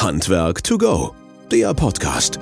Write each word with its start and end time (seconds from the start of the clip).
Handwerk 0.00 0.64
to 0.64 0.78
go, 0.78 1.14
der 1.52 1.74
Podcast. 1.74 2.40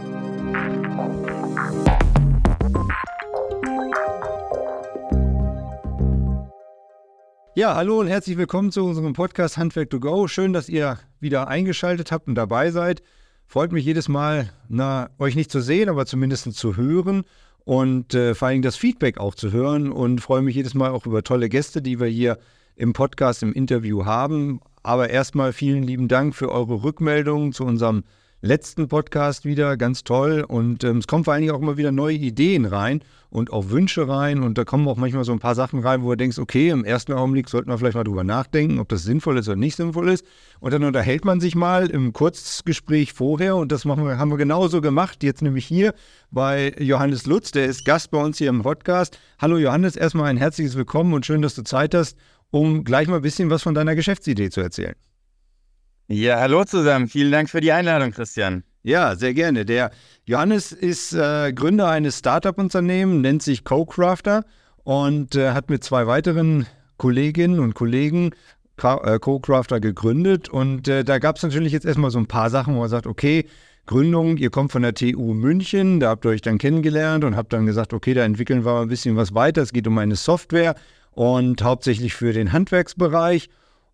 Ja, 7.57 7.75
hallo 7.75 7.99
und 7.99 8.07
herzlich 8.07 8.37
willkommen 8.37 8.71
zu 8.71 8.85
unserem 8.85 9.13
Podcast 9.13 9.57
Handwerk 9.57 9.91
to 9.91 9.99
go. 9.99 10.29
Schön, 10.29 10.53
dass 10.53 10.69
ihr 10.69 11.01
wieder 11.19 11.49
eingeschaltet 11.49 12.13
habt 12.13 12.29
und 12.29 12.37
dabei 12.37 12.71
seid. 12.71 13.03
Freut 13.49 13.73
mich 13.73 13.85
jedes 13.85 14.09
Mal, 14.09 14.53
na, 14.69 15.11
euch 15.19 15.35
nicht 15.35 15.51
zu 15.51 15.61
sehen, 15.61 15.89
aber 15.89 16.07
zumindest 16.07 16.55
zu 16.55 16.77
hören 16.77 17.25
und 17.65 18.15
äh, 18.15 18.37
vor 18.37 18.47
allem 18.47 18.63
das 18.63 18.77
Feedback 18.77 19.19
auch 19.19 19.35
zu 19.35 19.51
hören 19.51 19.91
und 19.91 20.21
freue 20.21 20.43
mich 20.43 20.55
jedes 20.55 20.75
Mal 20.75 20.93
auch 20.93 21.07
über 21.07 21.25
tolle 21.25 21.49
Gäste, 21.49 21.83
die 21.83 21.99
wir 21.99 22.07
hier 22.07 22.39
im 22.79 22.93
Podcast, 22.93 23.43
im 23.43 23.53
Interview 23.53 24.05
haben. 24.05 24.61
Aber 24.83 25.11
erstmal 25.11 25.53
vielen 25.53 25.83
lieben 25.83 26.09
Dank 26.09 26.35
für 26.35 26.51
eure 26.51 26.83
Rückmeldungen 26.83 27.53
zu 27.53 27.65
unserem 27.65 28.05
letzten 28.41 28.87
Podcast 28.87 29.45
wieder. 29.45 29.77
Ganz 29.77 30.05
toll. 30.05 30.45
Und 30.47 30.85
ähm, 30.85 30.99
es 30.99 31.09
kommen 31.09 31.25
vor 31.25 31.33
allen 31.35 31.43
Dingen 31.43 31.55
auch 31.55 31.61
immer 31.61 31.77
wieder 31.77 31.91
neue 31.91 32.15
Ideen 32.15 32.65
rein 32.65 33.01
und 33.31 33.53
auch 33.53 33.71
Wünsche 33.71 34.09
rein. 34.09 34.45
Und 34.45 34.57
da 34.57 34.65
kommen 34.65 34.87
auch 34.87 34.97
manchmal 34.97 35.25
so 35.25 35.33
ein 35.33 35.41
paar 35.41 35.57
Sachen 35.57 35.81
rein, 35.81 36.03
wo 36.03 36.11
du 36.11 36.17
denkst, 36.17 36.39
okay, 36.39 36.71
im 36.71 36.85
ersten 36.85 37.13
Augenblick 37.13 37.49
sollten 37.49 37.69
wir 37.69 37.77
vielleicht 37.77 37.97
mal 37.97 38.05
drüber 38.05 38.23
nachdenken, 38.23 38.79
ob 38.79 38.89
das 38.89 39.03
sinnvoll 39.03 39.39
ist 39.39 39.49
oder 39.49 39.57
nicht 39.57 39.75
sinnvoll 39.75 40.09
ist. 40.09 40.25
Und 40.61 40.73
dann 40.73 40.85
unterhält 40.85 41.25
man 41.25 41.41
sich 41.41 41.57
mal 41.57 41.91
im 41.91 42.13
Kurzgespräch 42.13 43.13
vorher. 43.13 43.57
Und 43.57 43.73
das 43.73 43.85
machen 43.85 44.05
wir, 44.05 44.19
haben 44.19 44.31
wir 44.31 44.39
genauso 44.39 44.81
gemacht. 44.81 45.25
Jetzt 45.25 45.43
nämlich 45.43 45.67
hier 45.67 45.93
bei 46.31 46.73
Johannes 46.79 47.27
Lutz. 47.27 47.51
Der 47.51 47.67
ist 47.67 47.85
Gast 47.85 48.13
bei 48.13 48.23
uns 48.23 48.39
hier 48.39 48.51
im 48.51 48.63
Podcast. 48.63 49.19
Hallo 49.41 49.59
Johannes, 49.59 49.97
erstmal 49.97 50.27
ein 50.27 50.37
herzliches 50.37 50.77
Willkommen 50.77 51.13
und 51.13 51.27
schön, 51.27 51.43
dass 51.43 51.57
du 51.57 51.63
Zeit 51.63 51.95
hast 51.95 52.17
um 52.51 52.85
gleich 52.85 53.09
mal 53.09 53.17
ein 53.17 53.23
bisschen 53.23 53.51
was 53.51 53.63
von 53.63 53.75
deiner 53.75 53.95
Geschäftsidee 53.95 54.51
zu 54.51 54.61
erzählen. 54.61 54.95
Ja, 56.09 56.41
hallo 56.41 56.65
zusammen. 56.65 57.09
Vielen 57.09 57.33
Dank 57.33 57.51
für 57.51 57.61
die 57.61 57.73
Einladung, 57.73 58.13
Christian. 58.13 58.65
Ja, 58.83 59.15
sehr 59.17 59.35
gerne. 59.35 59.67
Der 59.67 59.91
Johannes 60.25 60.73
ist 60.73 61.13
äh, 61.13 61.53
Gründer 61.53 61.89
eines 61.89 62.21
Startup-Unternehmens, 62.21 63.21
nennt 63.21 63.43
sich 63.43 63.65
CoCrafter 63.65 64.45
und 64.85 65.35
äh, 65.37 65.51
hat 65.51 65.69
mit 65.69 65.85
zwei 65.85 66.07
weiteren 66.07 66.67
Kolleginnen 66.97 67.61
und 67.61 67.75
Kollegen 67.75 68.31
äh, 68.83 69.19
CoCrafter 69.19 69.81
gegründet. 69.81 70.49
Und 70.49 70.89
äh, 70.89 71.05
da 71.05 71.19
gab 71.19 71.37
es 71.37 71.43
natürlich 71.43 71.73
jetzt 71.73 71.85
erstmal 71.85 72.11
so 72.11 72.19
ein 72.19 72.27
paar 72.27 72.49
Sachen, 72.49 72.75
wo 72.75 72.81
man 72.81 72.89
sagt, 72.89 73.07
okay, 73.07 73.45
Gründung, 73.85 74.37
ihr 74.39 74.51
kommt 74.51 74.73
von 74.73 74.83
der 74.83 74.95
TU 74.95 75.35
München, 75.35 76.01
da 76.01 76.11
habt 76.11 76.25
ihr 76.25 76.31
euch 76.31 76.43
dann 76.43 76.59
kennengelernt 76.59 77.25
und 77.25 77.37
habt 77.37 77.53
dann 77.53 77.67
gesagt, 77.67 77.93
okay, 77.93 78.15
da 78.15 78.23
entwickeln 78.23 78.65
wir 78.65 78.81
ein 78.81 78.89
bisschen 78.89 79.17
was 79.17 79.35
weiter. 79.35 79.63
Es 79.63 79.73
geht 79.73 79.87
um 79.87 79.99
eine 79.99 80.17
Software 80.17 80.75
und 81.19 81.65
hauptsächlich 81.65 82.15
für 82.15 82.33
den 82.33 82.53
Handwerksbereich. 82.53 83.51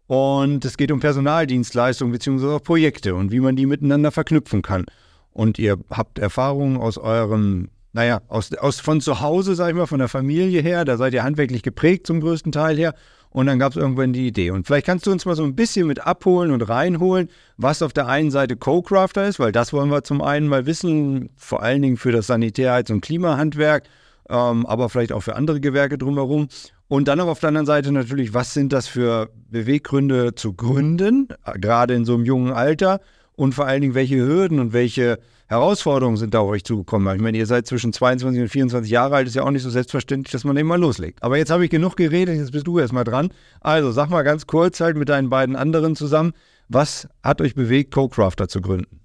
Und 0.06 0.62
es 0.66 0.76
geht 0.76 0.92
um 0.92 1.00
Personaldienstleistungen 1.00 2.12
bzw. 2.12 2.58
Projekte 2.58 3.14
und 3.14 3.32
wie 3.32 3.40
man 3.40 3.56
die 3.56 3.64
miteinander 3.64 4.12
verknüpfen 4.12 4.60
kann. 4.60 4.84
Und 5.32 5.58
ihr 5.58 5.78
habt 5.88 6.18
Erfahrungen 6.18 6.76
aus 6.76 6.98
eurem, 6.98 7.70
naja, 7.94 8.20
aus, 8.28 8.52
aus 8.52 8.78
von 8.78 9.00
zu 9.00 9.22
Hause, 9.22 9.54
sag 9.54 9.70
ich 9.70 9.74
mal, 9.74 9.86
von 9.86 10.00
der 10.00 10.08
Familie 10.08 10.60
her. 10.60 10.84
Da 10.84 10.98
seid 10.98 11.14
ihr 11.14 11.22
handwerklich 11.22 11.62
geprägt 11.62 12.06
zum 12.06 12.20
größten 12.20 12.52
Teil 12.52 12.76
her. 12.76 12.94
Und 13.30 13.46
dann 13.46 13.58
gab 13.58 13.72
es 13.72 13.78
irgendwann 13.78 14.12
die 14.12 14.26
Idee. 14.26 14.50
Und 14.50 14.66
vielleicht 14.66 14.84
kannst 14.84 15.06
du 15.06 15.10
uns 15.10 15.24
mal 15.24 15.34
so 15.34 15.44
ein 15.44 15.56
bisschen 15.56 15.86
mit 15.86 16.06
abholen 16.06 16.50
und 16.50 16.60
reinholen, 16.60 17.30
was 17.56 17.80
auf 17.80 17.94
der 17.94 18.06
einen 18.06 18.32
Seite 18.32 18.56
Co-Crafter 18.56 19.26
ist, 19.26 19.40
weil 19.40 19.50
das 19.50 19.72
wollen 19.72 19.90
wir 19.90 20.04
zum 20.04 20.20
einen 20.20 20.46
mal 20.46 20.66
wissen, 20.66 21.30
vor 21.36 21.62
allen 21.62 21.80
Dingen 21.80 21.96
für 21.96 22.12
das 22.12 22.28
Sanitärheits- 22.28 22.92
und 22.92 23.00
Klimahandwerk, 23.00 23.84
ähm, 24.28 24.66
aber 24.66 24.90
vielleicht 24.90 25.12
auch 25.12 25.22
für 25.22 25.36
andere 25.36 25.60
Gewerke 25.60 25.96
drumherum. 25.96 26.48
Und 26.88 27.08
dann 27.08 27.20
aber 27.20 27.30
auf 27.30 27.40
der 27.40 27.48
anderen 27.48 27.66
Seite 27.66 27.92
natürlich, 27.92 28.34
was 28.34 28.54
sind 28.54 28.72
das 28.72 28.86
für 28.86 29.30
Beweggründe 29.50 30.34
zu 30.34 30.52
gründen, 30.52 31.28
gerade 31.54 31.94
in 31.94 32.04
so 32.04 32.14
einem 32.14 32.24
jungen 32.24 32.52
Alter? 32.52 33.00
Und 33.36 33.54
vor 33.54 33.66
allen 33.66 33.80
Dingen, 33.80 33.94
welche 33.94 34.16
Hürden 34.16 34.60
und 34.60 34.72
welche 34.72 35.18
Herausforderungen 35.48 36.16
sind 36.16 36.34
da 36.34 36.40
auf 36.40 36.50
euch 36.50 36.64
zugekommen? 36.64 37.12
Ich 37.16 37.22
meine, 37.22 37.36
ihr 37.36 37.46
seid 37.46 37.66
zwischen 37.66 37.92
22 37.92 38.42
und 38.42 38.48
24 38.48 38.90
Jahre 38.90 39.16
alt, 39.16 39.26
ist 39.26 39.34
ja 39.34 39.42
auch 39.42 39.50
nicht 39.50 39.62
so 39.62 39.70
selbstverständlich, 39.70 40.30
dass 40.30 40.44
man 40.44 40.56
eben 40.56 40.68
mal 40.68 40.78
loslegt. 40.78 41.22
Aber 41.22 41.36
jetzt 41.36 41.50
habe 41.50 41.64
ich 41.64 41.70
genug 41.70 41.96
geredet, 41.96 42.36
jetzt 42.36 42.52
bist 42.52 42.66
du 42.66 42.78
erstmal 42.78 43.04
dran. 43.04 43.30
Also 43.60 43.90
sag 43.90 44.08
mal 44.08 44.22
ganz 44.22 44.46
kurz 44.46 44.80
halt 44.80 44.96
mit 44.96 45.08
deinen 45.08 45.30
beiden 45.30 45.56
anderen 45.56 45.96
zusammen, 45.96 46.32
was 46.68 47.08
hat 47.22 47.40
euch 47.40 47.54
bewegt, 47.54 47.92
Co-Crafter 47.92 48.46
zu 48.46 48.60
gründen? 48.60 49.00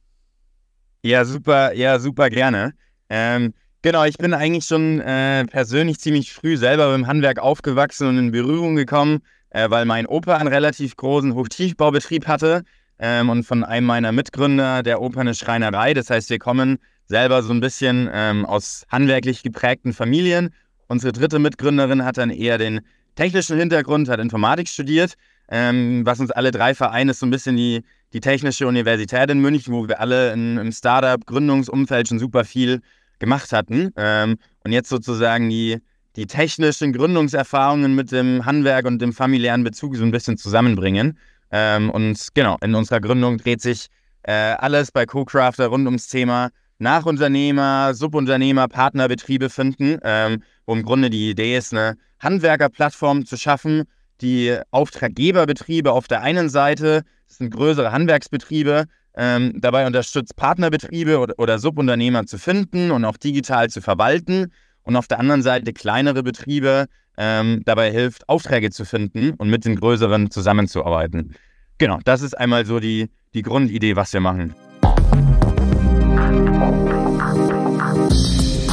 Ja, 1.03 1.25
super, 1.25 1.73
ja, 1.73 1.97
super 1.97 2.29
gerne. 2.29 2.73
Ähm, 3.09 3.53
Genau, 3.81 4.03
ich 4.03 4.17
bin 4.17 4.33
eigentlich 4.33 4.65
schon 4.65 4.99
äh, 4.99 5.45
persönlich 5.45 5.99
ziemlich 5.99 6.33
früh 6.33 6.57
selber 6.57 6.93
im 6.93 7.07
Handwerk 7.07 7.39
aufgewachsen 7.39 8.09
und 8.09 8.17
in 8.17 8.31
Berührung 8.31 8.75
gekommen, 8.75 9.19
äh, 9.51 9.69
weil 9.69 9.85
mein 9.85 10.05
Opa 10.05 10.35
einen 10.35 10.49
relativ 10.49 10.97
großen 10.97 11.33
Hochtiefbaubetrieb 11.33 12.27
hatte 12.27 12.63
ähm, 12.99 13.29
und 13.29 13.43
von 13.43 13.63
einem 13.63 13.87
meiner 13.87 14.11
Mitgründer 14.11 14.83
der 14.83 15.01
Opa 15.01 15.21
eine 15.21 15.33
Schreinerei. 15.33 15.93
Das 15.93 16.09
heißt, 16.09 16.29
wir 16.29 16.39
kommen 16.39 16.79
selber 17.05 17.41
so 17.41 17.53
ein 17.53 17.61
bisschen 17.61 18.09
ähm, 18.11 18.45
aus 18.45 18.85
handwerklich 18.91 19.43
geprägten 19.43 19.93
Familien. 19.93 20.53
Unsere 20.89 21.13
dritte 21.13 21.39
Mitgründerin 21.39 22.03
hat 22.03 22.17
dann 22.17 22.31
eher 22.31 22.57
den 22.57 22.81
technischen 23.15 23.57
Hintergrund, 23.57 24.09
hat 24.09 24.19
Informatik 24.19 24.67
studiert. 24.67 25.13
Ähm, 25.49 26.05
was 26.05 26.19
uns 26.19 26.31
alle 26.31 26.51
drei 26.51 26.75
vereint, 26.75 27.09
ist 27.09 27.21
so 27.21 27.25
ein 27.25 27.31
bisschen 27.31 27.55
die, 27.55 27.85
die 28.11 28.19
Technische 28.19 28.67
Universität 28.67 29.29
in 29.29 29.39
München, 29.39 29.73
wo 29.73 29.87
wir 29.87 30.01
alle 30.01 30.33
in, 30.33 30.57
im 30.57 30.73
Startup-Gründungsumfeld 30.73 32.09
schon 32.09 32.19
super 32.19 32.43
viel 32.43 32.81
gemacht 33.19 33.51
hatten. 33.53 33.91
Ähm, 33.95 34.37
und 34.63 34.71
jetzt 34.71 34.89
sozusagen 34.89 35.49
die, 35.49 35.77
die 36.15 36.25
technischen 36.25 36.93
Gründungserfahrungen 36.93 37.95
mit 37.95 38.11
dem 38.11 38.45
Handwerk 38.45 38.85
und 38.85 39.01
dem 39.01 39.13
familiären 39.13 39.63
Bezug 39.63 39.95
so 39.95 40.03
ein 40.03 40.11
bisschen 40.11 40.37
zusammenbringen. 40.37 41.17
Ähm, 41.51 41.89
und 41.89 42.27
genau, 42.33 42.57
in 42.61 42.75
unserer 42.75 42.99
Gründung 42.99 43.37
dreht 43.37 43.61
sich 43.61 43.87
äh, 44.23 44.31
alles 44.31 44.91
bei 44.91 45.05
Co-Crafter 45.05 45.67
rund 45.67 45.85
ums 45.85 46.07
Thema 46.07 46.49
Nachunternehmer, 46.79 47.93
Subunternehmer, 47.93 48.67
Partnerbetriebe 48.67 49.49
finden, 49.49 49.99
ähm, 50.03 50.43
wo 50.65 50.73
im 50.73 50.83
Grunde 50.83 51.09
die 51.09 51.31
Idee 51.31 51.57
ist, 51.57 51.73
eine 51.73 51.97
Handwerkerplattform 52.19 53.25
zu 53.25 53.37
schaffen, 53.37 53.83
die 54.21 54.57
Auftraggeberbetriebe 54.71 55.91
auf 55.91 56.07
der 56.07 56.21
einen 56.21 56.49
Seite, 56.49 57.03
das 57.27 57.37
sind 57.37 57.51
größere 57.51 57.91
Handwerksbetriebe, 57.91 58.85
ähm, 59.19 59.53
dabei 59.59 59.85
unterstützt, 59.85 60.37
Partnerbetriebe 60.37 61.19
oder, 61.19 61.33
oder 61.37 61.59
Subunternehmer 61.59 62.25
zu 62.25 62.37
finden 62.37 62.89
und 62.89 63.03
auch 63.03 63.17
digital 63.17 63.69
zu 63.69 63.81
verwalten. 63.81 64.53
Und 64.83 64.95
auf 64.95 65.07
der 65.07 65.19
anderen 65.19 65.41
Seite 65.41 65.73
kleinere 65.73 66.23
Betriebe 66.23 66.85
ähm, 67.17 67.61
dabei 67.65 67.91
hilft, 67.91 68.27
Aufträge 68.29 68.71
zu 68.71 68.85
finden 68.85 69.33
und 69.33 69.49
mit 69.49 69.65
den 69.65 69.75
größeren 69.75 70.31
zusammenzuarbeiten. 70.31 71.35
Genau, 71.77 71.99
das 72.05 72.21
ist 72.21 72.33
einmal 72.33 72.65
so 72.65 72.79
die, 72.79 73.09
die 73.33 73.41
Grundidee, 73.41 73.97
was 73.97 74.13
wir 74.13 74.21
machen. 74.21 74.55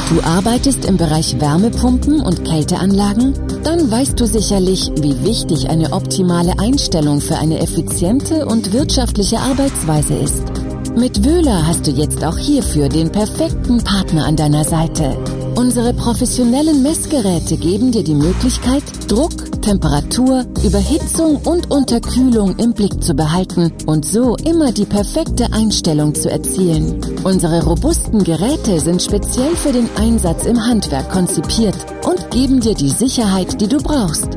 Du 0.09 0.23
arbeitest 0.23 0.85
im 0.85 0.95
Bereich 0.95 1.37
Wärmepumpen 1.37 2.21
und 2.21 2.45
Kälteanlagen? 2.45 3.33
Dann 3.65 3.91
weißt 3.91 4.17
du 4.17 4.25
sicherlich, 4.25 4.89
wie 5.01 5.21
wichtig 5.25 5.69
eine 5.69 5.91
optimale 5.91 6.57
Einstellung 6.59 7.19
für 7.19 7.37
eine 7.37 7.59
effiziente 7.59 8.45
und 8.45 8.71
wirtschaftliche 8.71 9.37
Arbeitsweise 9.39 10.13
ist. 10.13 10.66
Mit 10.97 11.23
Wöhler 11.23 11.67
hast 11.67 11.85
du 11.85 11.91
jetzt 11.91 12.25
auch 12.25 12.39
hierfür 12.39 12.89
den 12.89 13.11
perfekten 13.11 13.83
Partner 13.83 14.25
an 14.25 14.35
deiner 14.35 14.63
Seite. 14.63 15.15
Unsere 15.55 15.93
professionellen 15.93 16.81
Messgeräte 16.81 17.55
geben 17.57 17.91
dir 17.91 18.03
die 18.03 18.15
Möglichkeit, 18.15 18.81
Druck, 19.07 19.61
Temperatur, 19.61 20.45
Überhitzung 20.65 21.35
und 21.45 21.69
Unterkühlung 21.69 22.55
im 22.57 22.73
Blick 22.73 23.03
zu 23.03 23.13
behalten 23.13 23.71
und 23.85 24.07
so 24.07 24.37
immer 24.37 24.71
die 24.71 24.85
perfekte 24.85 25.53
Einstellung 25.53 26.15
zu 26.15 26.31
erzielen. 26.31 26.99
Unsere 27.23 27.63
robusten 27.63 28.23
Geräte 28.23 28.79
sind 28.79 29.03
speziell 29.03 29.55
für 29.55 29.73
den 29.73 29.89
Einsatz 29.97 30.45
im 30.45 30.65
Handwerk 30.65 31.11
konzipiert 31.11 31.75
und 32.07 32.31
geben 32.31 32.59
dir 32.59 32.73
die 32.73 32.89
Sicherheit, 32.89 33.61
die 33.61 33.67
du 33.67 33.77
brauchst. 33.77 34.29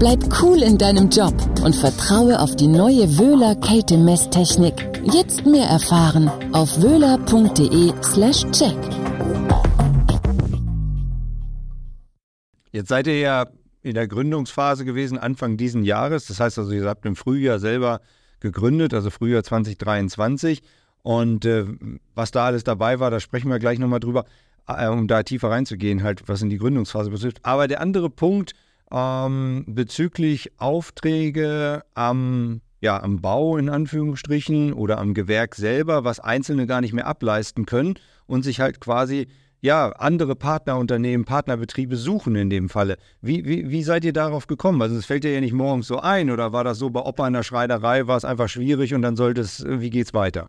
Bleib 0.00 0.24
cool 0.42 0.60
in 0.60 0.76
deinem 0.76 1.08
Job 1.08 1.34
und 1.62 1.76
vertraue 1.76 2.40
auf 2.40 2.56
die 2.56 2.66
neue 2.66 3.18
Wöhler 3.18 3.54
Kältemesstechnik. 3.56 4.74
Jetzt 5.04 5.46
mehr 5.46 5.66
erfahren 5.66 6.30
auf 6.52 6.80
wöhler.de 6.80 7.92
slash 8.02 8.44
check. 8.50 8.76
Jetzt 12.72 12.88
seid 12.88 13.06
ihr 13.06 13.18
ja 13.18 13.46
in 13.82 13.94
der 13.94 14.08
Gründungsphase 14.08 14.84
gewesen, 14.84 15.18
Anfang 15.18 15.56
diesen 15.56 15.84
Jahres. 15.84 16.26
Das 16.26 16.40
heißt 16.40 16.58
also, 16.58 16.72
ihr 16.72 16.84
habt 16.86 17.06
im 17.06 17.16
Frühjahr 17.16 17.58
selber 17.58 18.00
gegründet, 18.40 18.94
also 18.94 19.10
Frühjahr 19.10 19.42
2023. 19.42 20.62
Und 21.02 21.44
äh, 21.44 21.64
was 22.14 22.30
da 22.30 22.46
alles 22.46 22.64
dabei 22.64 23.00
war, 23.00 23.10
da 23.10 23.20
sprechen 23.20 23.50
wir 23.50 23.58
gleich 23.58 23.78
nochmal 23.78 24.00
drüber, 24.00 24.24
äh, 24.68 24.86
um 24.88 25.08
da 25.08 25.22
tiefer 25.22 25.50
reinzugehen, 25.50 26.02
halt, 26.02 26.28
was 26.28 26.42
in 26.42 26.50
die 26.50 26.58
Gründungsphase 26.58 27.10
betrifft. 27.10 27.38
Aber 27.42 27.68
der 27.68 27.80
andere 27.80 28.10
Punkt 28.10 28.52
ähm, 28.92 29.64
bezüglich 29.66 30.52
Aufträge 30.58 31.82
am, 31.94 32.60
ja, 32.80 33.02
am 33.02 33.20
Bau 33.20 33.56
in 33.56 33.68
Anführungsstrichen 33.68 34.72
oder 34.72 34.98
am 34.98 35.14
Gewerk 35.14 35.54
selber, 35.54 36.04
was 36.04 36.20
Einzelne 36.20 36.66
gar 36.66 36.80
nicht 36.80 36.92
mehr 36.92 37.06
ableisten 37.06 37.66
können 37.66 37.94
und 38.26 38.42
sich 38.42 38.60
halt 38.60 38.80
quasi 38.80 39.28
ja, 39.62 39.90
andere 39.90 40.36
Partnerunternehmen, 40.36 41.26
Partnerbetriebe 41.26 41.96
suchen 41.96 42.34
in 42.34 42.48
dem 42.48 42.68
Falle. 42.68 42.96
Wie, 43.20 43.44
wie, 43.44 43.70
wie 43.70 43.82
seid 43.82 44.04
ihr 44.04 44.12
darauf 44.12 44.46
gekommen? 44.46 44.80
Also 44.80 44.96
es 44.96 45.04
fällt 45.04 45.24
dir 45.24 45.34
ja 45.34 45.40
nicht 45.40 45.52
morgens 45.52 45.86
so 45.86 46.00
ein 46.00 46.30
oder 46.30 46.52
war 46.52 46.64
das 46.64 46.78
so 46.78 46.88
bei 46.90 47.00
Opa 47.00 47.26
in 47.26 47.34
der 47.34 47.42
Schreinerei, 47.42 48.06
war 48.06 48.16
es 48.16 48.24
einfach 48.24 48.48
schwierig 48.48 48.94
und 48.94 49.02
dann 49.02 49.16
sollte 49.16 49.42
es, 49.42 49.64
wie 49.66 49.90
geht's 49.90 50.14
weiter? 50.14 50.48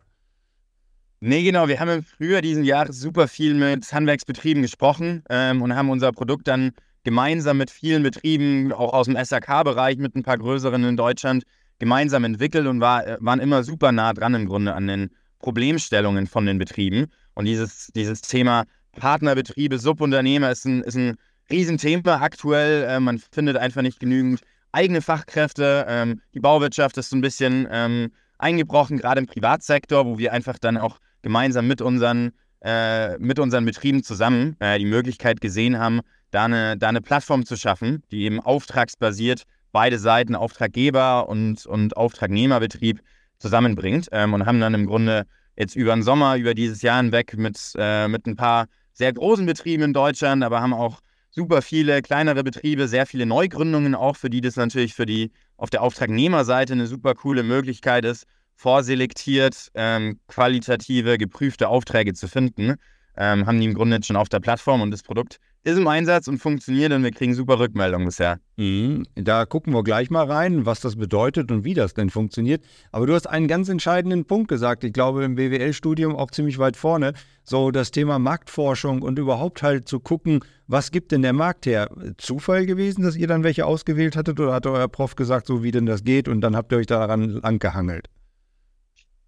Nee, 1.19 1.43
genau. 1.43 1.67
Wir 1.67 1.79
haben 1.79 1.89
im 1.89 2.03
Frühjahr 2.03 2.41
diesen 2.41 2.63
Jahres 2.63 2.99
super 2.99 3.27
viel 3.27 3.53
mit 3.53 3.93
Handwerksbetrieben 3.93 4.63
gesprochen 4.63 5.23
ähm, 5.29 5.61
und 5.61 5.75
haben 5.75 5.89
unser 5.89 6.11
Produkt 6.11 6.47
dann 6.47 6.71
gemeinsam 7.03 7.57
mit 7.57 7.71
vielen 7.71 8.03
Betrieben, 8.03 8.71
auch 8.71 8.94
aus 8.94 9.07
dem 9.07 9.15
SAK-Bereich, 9.15 9.98
mit 9.98 10.15
ein 10.15 10.24
paar 10.24 10.38
größeren 10.38 10.83
in 10.83 10.98
Deutschland, 10.98 11.44
gemeinsam 11.80 12.24
entwickelt 12.24 12.68
und 12.68 12.80
war, 12.80 13.06
äh, 13.06 13.18
waren 13.19 13.39
immer 13.39 13.63
super 13.63 13.92
nah 13.92 14.13
dran 14.13 14.36
im 14.36 14.45
Grunde 14.45 14.74
an 14.74 14.88
den 14.88 15.09
Problemstellungen 15.39 16.27
von 16.27 16.45
den 16.45 16.57
Betrieben. 16.57 17.07
Und 17.33 17.45
dieses, 17.45 17.88
dieses 17.95 18.21
Thema 18.21 18.65
Partnerbetriebe, 18.94 19.80
Subunternehmer 19.80 20.51
ist 20.51 20.65
ein, 20.65 20.81
ist 20.81 20.95
ein 20.95 21.18
Riesenthema 21.50 22.21
aktuell. 22.21 22.83
Äh, 22.83 23.00
man 23.00 23.19
findet 23.31 23.57
einfach 23.57 23.81
nicht 23.81 24.00
genügend 24.00 24.42
eigene 24.71 25.01
Fachkräfte. 25.01 25.86
Ähm, 25.88 26.21
die 26.33 26.39
Bauwirtschaft 26.39 26.98
ist 26.98 27.09
so 27.09 27.15
ein 27.15 27.21
bisschen 27.21 27.68
ähm, 27.71 28.12
eingebrochen, 28.38 28.98
gerade 28.98 29.19
im 29.19 29.27
Privatsektor, 29.27 30.06
wo 30.06 30.18
wir 30.18 30.33
einfach 30.33 30.57
dann 30.59 30.77
auch 30.77 31.00
gemeinsam 31.21 31.68
mit 31.68 31.81
unseren, 31.81 32.31
äh, 32.63 33.18
mit 33.18 33.39
unseren 33.39 33.65
Betrieben 33.65 34.03
zusammen 34.03 34.56
äh, 34.59 34.80
die 34.80 34.86
Möglichkeit 34.86 35.42
gesehen 35.42 35.77
haben, 35.77 36.01
da 36.31 36.45
eine, 36.45 36.77
da 36.77 36.89
eine 36.89 37.01
Plattform 37.01 37.45
zu 37.45 37.55
schaffen, 37.55 38.03
die 38.11 38.23
eben 38.23 38.39
auftragsbasiert 38.39 39.43
beide 39.71 39.99
Seiten, 39.99 40.35
Auftraggeber 40.35 41.29
und, 41.29 41.65
und 41.65 41.95
Auftragnehmerbetrieb, 41.95 43.01
zusammenbringt 43.41 44.07
ähm, 44.11 44.33
und 44.33 44.45
haben 44.45 44.59
dann 44.59 44.73
im 44.73 44.85
Grunde 44.85 45.25
jetzt 45.57 45.75
über 45.75 45.93
den 45.93 46.03
Sommer, 46.03 46.37
über 46.37 46.53
dieses 46.53 46.81
Jahr 46.81 47.01
hinweg 47.01 47.35
mit, 47.37 47.57
äh, 47.75 48.07
mit 48.07 48.25
ein 48.27 48.35
paar 48.35 48.67
sehr 48.93 49.11
großen 49.11 49.45
Betrieben 49.45 49.83
in 49.83 49.93
Deutschland, 49.93 50.43
aber 50.43 50.61
haben 50.61 50.73
auch 50.73 51.01
super 51.31 51.61
viele 51.61 52.01
kleinere 52.01 52.43
Betriebe, 52.43 52.87
sehr 52.87 53.05
viele 53.05 53.25
Neugründungen 53.25 53.95
auch, 53.95 54.15
für 54.15 54.29
die 54.29 54.41
das 54.41 54.55
natürlich 54.55 54.93
für 54.93 55.05
die 55.05 55.31
auf 55.57 55.69
der 55.69 55.81
Auftragnehmerseite 55.81 56.73
eine 56.73 56.87
super 56.87 57.15
coole 57.15 57.43
Möglichkeit 57.43 58.05
ist, 58.05 58.25
vorselektiert, 58.55 59.71
ähm, 59.73 60.19
qualitative, 60.27 61.17
geprüfte 61.17 61.67
Aufträge 61.67 62.13
zu 62.13 62.27
finden. 62.27 62.75
Ähm, 63.17 63.45
haben 63.45 63.59
die 63.59 63.65
im 63.65 63.73
Grunde 63.73 63.97
jetzt 63.97 64.07
schon 64.07 64.15
auf 64.15 64.29
der 64.29 64.39
Plattform 64.39 64.81
und 64.81 64.91
das 64.91 65.03
Produkt 65.03 65.37
ist 65.63 65.77
im 65.77 65.87
Einsatz 65.87 66.27
und 66.27 66.39
funktioniert 66.39 66.91
und 66.91 67.03
wir 67.03 67.11
kriegen 67.11 67.35
super 67.35 67.59
Rückmeldungen 67.59 68.07
bisher. 68.07 68.39
Mhm. 68.57 69.03
Da 69.15 69.45
gucken 69.45 69.73
wir 69.73 69.83
gleich 69.83 70.09
mal 70.09 70.25
rein, 70.25 70.65
was 70.65 70.79
das 70.79 70.95
bedeutet 70.95 71.51
und 71.51 71.63
wie 71.63 71.75
das 71.75 71.93
denn 71.93 72.09
funktioniert. 72.09 72.63
Aber 72.91 73.05
du 73.05 73.13
hast 73.13 73.27
einen 73.27 73.47
ganz 73.47 73.69
entscheidenden 73.69 74.25
Punkt 74.25 74.47
gesagt. 74.47 74.83
Ich 74.83 74.93
glaube, 74.93 75.23
im 75.23 75.35
BWL-Studium 75.35 76.15
auch 76.15 76.31
ziemlich 76.31 76.57
weit 76.57 76.77
vorne. 76.77 77.13
So 77.43 77.69
das 77.69 77.91
Thema 77.91 78.17
Marktforschung 78.17 79.03
und 79.03 79.19
überhaupt 79.19 79.61
halt 79.61 79.87
zu 79.87 79.99
gucken, 79.99 80.43
was 80.67 80.89
gibt 80.89 81.11
denn 81.11 81.21
der 81.21 81.33
Markt 81.33 81.67
her? 81.67 81.89
Zufall 82.17 82.65
gewesen, 82.65 83.03
dass 83.03 83.15
ihr 83.15 83.27
dann 83.27 83.43
welche 83.43 83.65
ausgewählt 83.65 84.15
hattet 84.15 84.39
oder 84.39 84.53
hat 84.53 84.65
euer 84.65 84.87
Prof 84.87 85.15
gesagt, 85.15 85.45
so 85.45 85.61
wie 85.61 85.71
denn 85.71 85.85
das 85.85 86.03
geht 86.03 86.27
und 86.27 86.41
dann 86.41 86.55
habt 86.55 86.71
ihr 86.71 86.79
euch 86.79 86.87
daran 86.87 87.29
lang 87.29 87.59
gehangelt? 87.59 88.07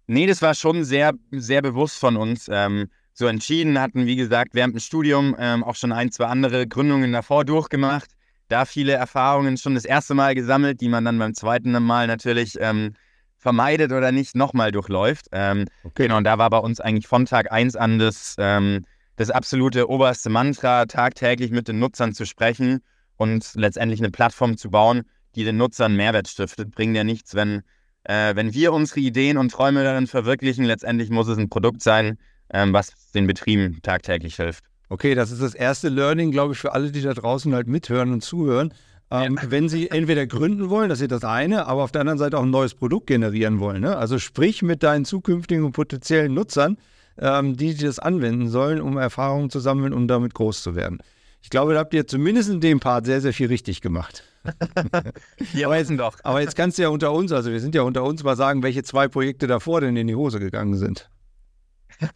Nee, 0.06 0.26
das 0.26 0.42
war 0.42 0.54
schon 0.54 0.84
sehr, 0.84 1.12
sehr 1.30 1.62
bewusst 1.62 1.98
von 1.98 2.16
uns. 2.16 2.48
Ähm, 2.50 2.88
so 3.14 3.26
entschieden, 3.26 3.80
hatten, 3.80 4.06
wie 4.06 4.16
gesagt, 4.16 4.54
während 4.54 4.74
dem 4.74 4.80
Studium 4.80 5.36
ähm, 5.38 5.62
auch 5.64 5.76
schon 5.76 5.92
ein, 5.92 6.10
zwei 6.10 6.26
andere 6.26 6.66
Gründungen 6.66 7.12
davor 7.12 7.44
durchgemacht. 7.44 8.10
Da 8.48 8.66
viele 8.66 8.92
Erfahrungen 8.92 9.56
schon 9.56 9.74
das 9.74 9.84
erste 9.84 10.14
Mal 10.14 10.34
gesammelt, 10.34 10.80
die 10.80 10.88
man 10.88 11.04
dann 11.04 11.18
beim 11.18 11.32
zweiten 11.32 11.70
Mal 11.82 12.08
natürlich 12.08 12.56
ähm, 12.60 12.94
vermeidet 13.38 13.92
oder 13.92 14.10
nicht 14.10 14.34
nochmal 14.34 14.72
durchläuft. 14.72 15.28
Ähm, 15.32 15.66
okay. 15.84 16.04
Genau, 16.04 16.16
und 16.18 16.24
da 16.24 16.38
war 16.38 16.50
bei 16.50 16.58
uns 16.58 16.80
eigentlich 16.80 17.06
von 17.06 17.24
Tag 17.24 17.52
1 17.52 17.76
an 17.76 17.98
das, 17.98 18.34
ähm, 18.38 18.84
das 19.16 19.30
absolute 19.30 19.88
oberste 19.88 20.28
Mantra, 20.28 20.86
tagtäglich 20.86 21.52
mit 21.52 21.68
den 21.68 21.78
Nutzern 21.78 22.12
zu 22.14 22.26
sprechen 22.26 22.80
und 23.16 23.52
letztendlich 23.54 24.00
eine 24.00 24.10
Plattform 24.10 24.56
zu 24.56 24.70
bauen, 24.70 25.02
die 25.36 25.44
den 25.44 25.56
Nutzern 25.56 25.94
Mehrwert 25.94 26.26
stiftet. 26.26 26.72
Bringt 26.72 26.96
ja 26.96 27.04
nichts, 27.04 27.34
wenn, 27.34 27.62
äh, 28.02 28.34
wenn 28.34 28.52
wir 28.52 28.72
unsere 28.72 29.00
Ideen 29.00 29.38
und 29.38 29.52
Träume 29.52 29.84
darin 29.84 30.08
verwirklichen. 30.08 30.64
Letztendlich 30.64 31.10
muss 31.10 31.28
es 31.28 31.38
ein 31.38 31.48
Produkt 31.48 31.82
sein, 31.82 32.18
ähm, 32.52 32.72
was 32.72 32.92
den 33.12 33.26
Betrieben 33.26 33.80
tagtäglich 33.82 34.36
hilft. 34.36 34.64
Okay, 34.88 35.14
das 35.14 35.30
ist 35.30 35.42
das 35.42 35.54
erste 35.54 35.88
Learning, 35.88 36.30
glaube 36.30 36.52
ich, 36.52 36.58
für 36.58 36.72
alle, 36.72 36.92
die 36.92 37.02
da 37.02 37.14
draußen 37.14 37.52
halt 37.54 37.66
mithören 37.66 38.12
und 38.12 38.22
zuhören. 38.22 38.72
Ähm, 39.10 39.38
ja. 39.40 39.50
Wenn 39.50 39.68
Sie 39.68 39.90
entweder 39.90 40.26
gründen 40.26 40.70
wollen, 40.70 40.88
das 40.88 41.00
ist 41.00 41.10
das 41.10 41.24
eine, 41.24 41.66
aber 41.66 41.82
auf 41.82 41.92
der 41.92 42.02
anderen 42.02 42.18
Seite 42.18 42.38
auch 42.38 42.42
ein 42.42 42.50
neues 42.50 42.74
Produkt 42.74 43.06
generieren 43.06 43.60
wollen. 43.60 43.82
Ne? 43.82 43.96
Also 43.96 44.18
sprich 44.18 44.62
mit 44.62 44.82
deinen 44.82 45.04
zukünftigen 45.04 45.64
und 45.64 45.72
potenziellen 45.72 46.34
Nutzern, 46.34 46.78
ähm, 47.18 47.56
die, 47.56 47.74
das 47.76 47.98
anwenden 47.98 48.48
sollen, 48.48 48.80
um 48.80 48.96
Erfahrungen 48.96 49.50
zu 49.50 49.60
sammeln, 49.60 49.92
um 49.92 50.08
damit 50.08 50.34
groß 50.34 50.62
zu 50.62 50.74
werden. 50.74 50.98
Ich 51.42 51.50
glaube, 51.50 51.74
da 51.74 51.80
habt 51.80 51.92
ihr 51.92 52.06
zumindest 52.06 52.48
in 52.48 52.60
dem 52.60 52.80
Part 52.80 53.04
sehr, 53.04 53.20
sehr 53.20 53.34
viel 53.34 53.48
richtig 53.48 53.82
gemacht. 53.82 54.24
ja, 55.54 55.66
aber, 55.66 55.76
jetzt, 55.76 55.90
doch. 55.90 56.16
aber 56.22 56.40
jetzt 56.40 56.56
kannst 56.56 56.78
du 56.78 56.82
ja 56.82 56.88
unter 56.88 57.12
uns, 57.12 57.32
also 57.32 57.50
wir 57.50 57.60
sind 57.60 57.74
ja 57.74 57.82
unter 57.82 58.02
uns, 58.02 58.24
mal 58.24 58.36
sagen, 58.36 58.62
welche 58.62 58.82
zwei 58.82 59.08
Projekte 59.08 59.46
davor 59.46 59.80
denn 59.80 59.96
in 59.96 60.06
die 60.06 60.14
Hose 60.14 60.40
gegangen 60.40 60.76
sind. 60.76 61.08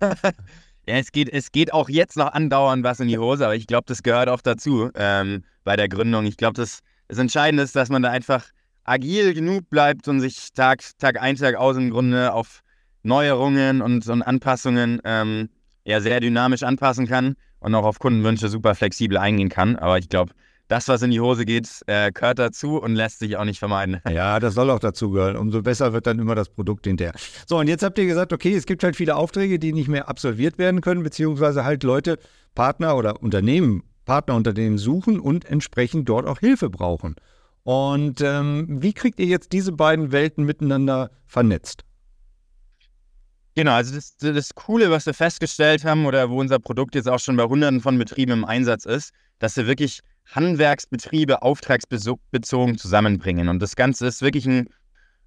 Ja, 0.01 0.97
es 0.97 1.13
geht, 1.13 1.29
es 1.33 1.53
geht 1.53 1.73
auch 1.73 1.89
jetzt 1.89 2.17
noch 2.17 2.33
andauernd 2.33 2.85
was 2.85 3.01
in 3.01 3.09
die 3.09 3.19
Hose, 3.19 3.45
aber 3.45 3.57
ich 3.57 3.67
glaube, 3.67 3.85
das 3.87 4.03
gehört 4.03 4.29
auch 4.29 4.41
dazu 4.41 4.91
ähm, 4.95 5.45
bei 5.65 5.77
der 5.77 5.89
Gründung. 5.89 6.27
Ich 6.27 6.37
glaube, 6.37 6.55
das, 6.55 6.81
das 7.09 7.19
Entscheidende 7.19 7.63
ist, 7.63 7.77
dass 7.77 7.89
man 7.89 8.03
da 8.03 8.11
einfach 8.11 8.45
agil 8.85 9.35
genug 9.35 9.69
bleibt 9.69 10.09
und 10.09 10.21
sich 10.21 10.53
Tag, 10.53 10.83
Tag 10.99 11.21
ein, 11.21 11.37
Tag 11.37 11.57
aus 11.57 11.77
im 11.77 11.91
Grunde 11.91 12.33
auf 12.33 12.63
Neuerungen 13.03 13.83
und, 13.83 14.07
und 14.09 14.23
Anpassungen 14.23 15.01
ähm, 15.05 15.51
ja, 15.85 16.01
sehr 16.01 16.21
dynamisch 16.21 16.63
anpassen 16.63 17.07
kann 17.07 17.37
und 17.61 17.75
auch 17.75 17.85
auf 17.85 17.99
Kundenwünsche 17.99 18.49
super 18.49 18.75
flexibel 18.75 19.17
eingehen 19.17 19.49
kann. 19.49 19.77
Aber 19.77 19.99
ich 19.99 20.09
glaube, 20.09 20.33
das, 20.69 20.87
was 20.89 21.03
in 21.03 21.11
die 21.11 21.21
Hose 21.21 21.45
geht, 21.45 21.69
äh, 21.87 22.13
gehört 22.13 22.39
dazu 22.39 22.81
und 22.81 22.95
lässt 22.95 23.19
sich 23.19 23.37
auch 23.37 23.45
nicht 23.45 23.59
vermeiden. 23.59 24.01
Ja, 24.19 24.41
das 24.41 24.55
soll 24.55 24.71
auch 24.71 24.81
dazu 24.81 25.11
gehören. 25.11 25.37
Umso 25.37 25.63
besser 25.63 25.93
wird 25.93 26.07
dann 26.07 26.19
immer 26.19 26.35
das 26.35 26.49
Produkt 26.49 26.87
hinterher. 26.87 27.15
So, 27.47 27.59
und 27.59 27.69
jetzt 27.69 27.83
habt 27.85 27.99
ihr 27.99 28.07
gesagt, 28.07 28.33
okay, 28.33 28.55
es 28.55 28.67
gibt 28.67 28.83
halt 28.83 28.97
viele 28.97 29.15
Aufträge, 29.17 29.59
die 29.59 29.73
nicht 29.73 29.89
mehr 29.89 30.09
absolviert 30.09 30.59
werden 30.59 30.81
können, 30.81 31.03
beziehungsweise 31.03 31.65
halt 31.65 31.85
Leute, 31.85 32.19
Partner 32.55 32.97
oder 32.97 33.23
Unternehmen, 33.23 33.85
Partnerunternehmen 34.07 34.79
suchen 34.79 35.21
und 35.21 35.45
entsprechend 35.45 36.09
dort 36.09 36.27
auch 36.27 36.41
Hilfe 36.41 36.69
brauchen. 36.69 37.15
Und 37.63 38.21
ähm, 38.23 38.83
wie 38.83 38.93
kriegt 38.93 39.21
ihr 39.21 39.27
jetzt 39.27 39.53
diese 39.53 39.73
beiden 39.73 40.11
Welten 40.11 40.45
miteinander 40.45 41.11
vernetzt? 41.27 41.85
Genau, 43.55 43.73
also 43.73 43.95
das, 43.95 44.17
das 44.17 44.55
Coole, 44.55 44.91
was 44.91 45.05
wir 45.07 45.15
festgestellt 45.15 45.85
haben 45.85 46.07
oder 46.07 46.31
wo 46.31 46.41
unser 46.41 46.59
Produkt 46.59 46.95
jetzt 46.95 47.09
auch 47.09 47.19
schon 47.19 47.37
bei 47.37 47.45
Hunderten 47.45 47.81
von 47.81 47.99
Betrieben 47.99 48.33
im 48.33 48.45
Einsatz 48.45 48.85
ist, 48.85 49.13
dass 49.39 49.57
wir 49.57 49.67
wirklich 49.67 50.01
Handwerksbetriebe 50.31 51.43
auftragsbezogen 51.43 52.79
zusammenbringen. 52.79 53.49
Und 53.49 53.61
das 53.61 53.77
Ganze 53.77 54.07
ist 54.07 54.23
wirklich 54.23 54.47
ein, 54.47 54.69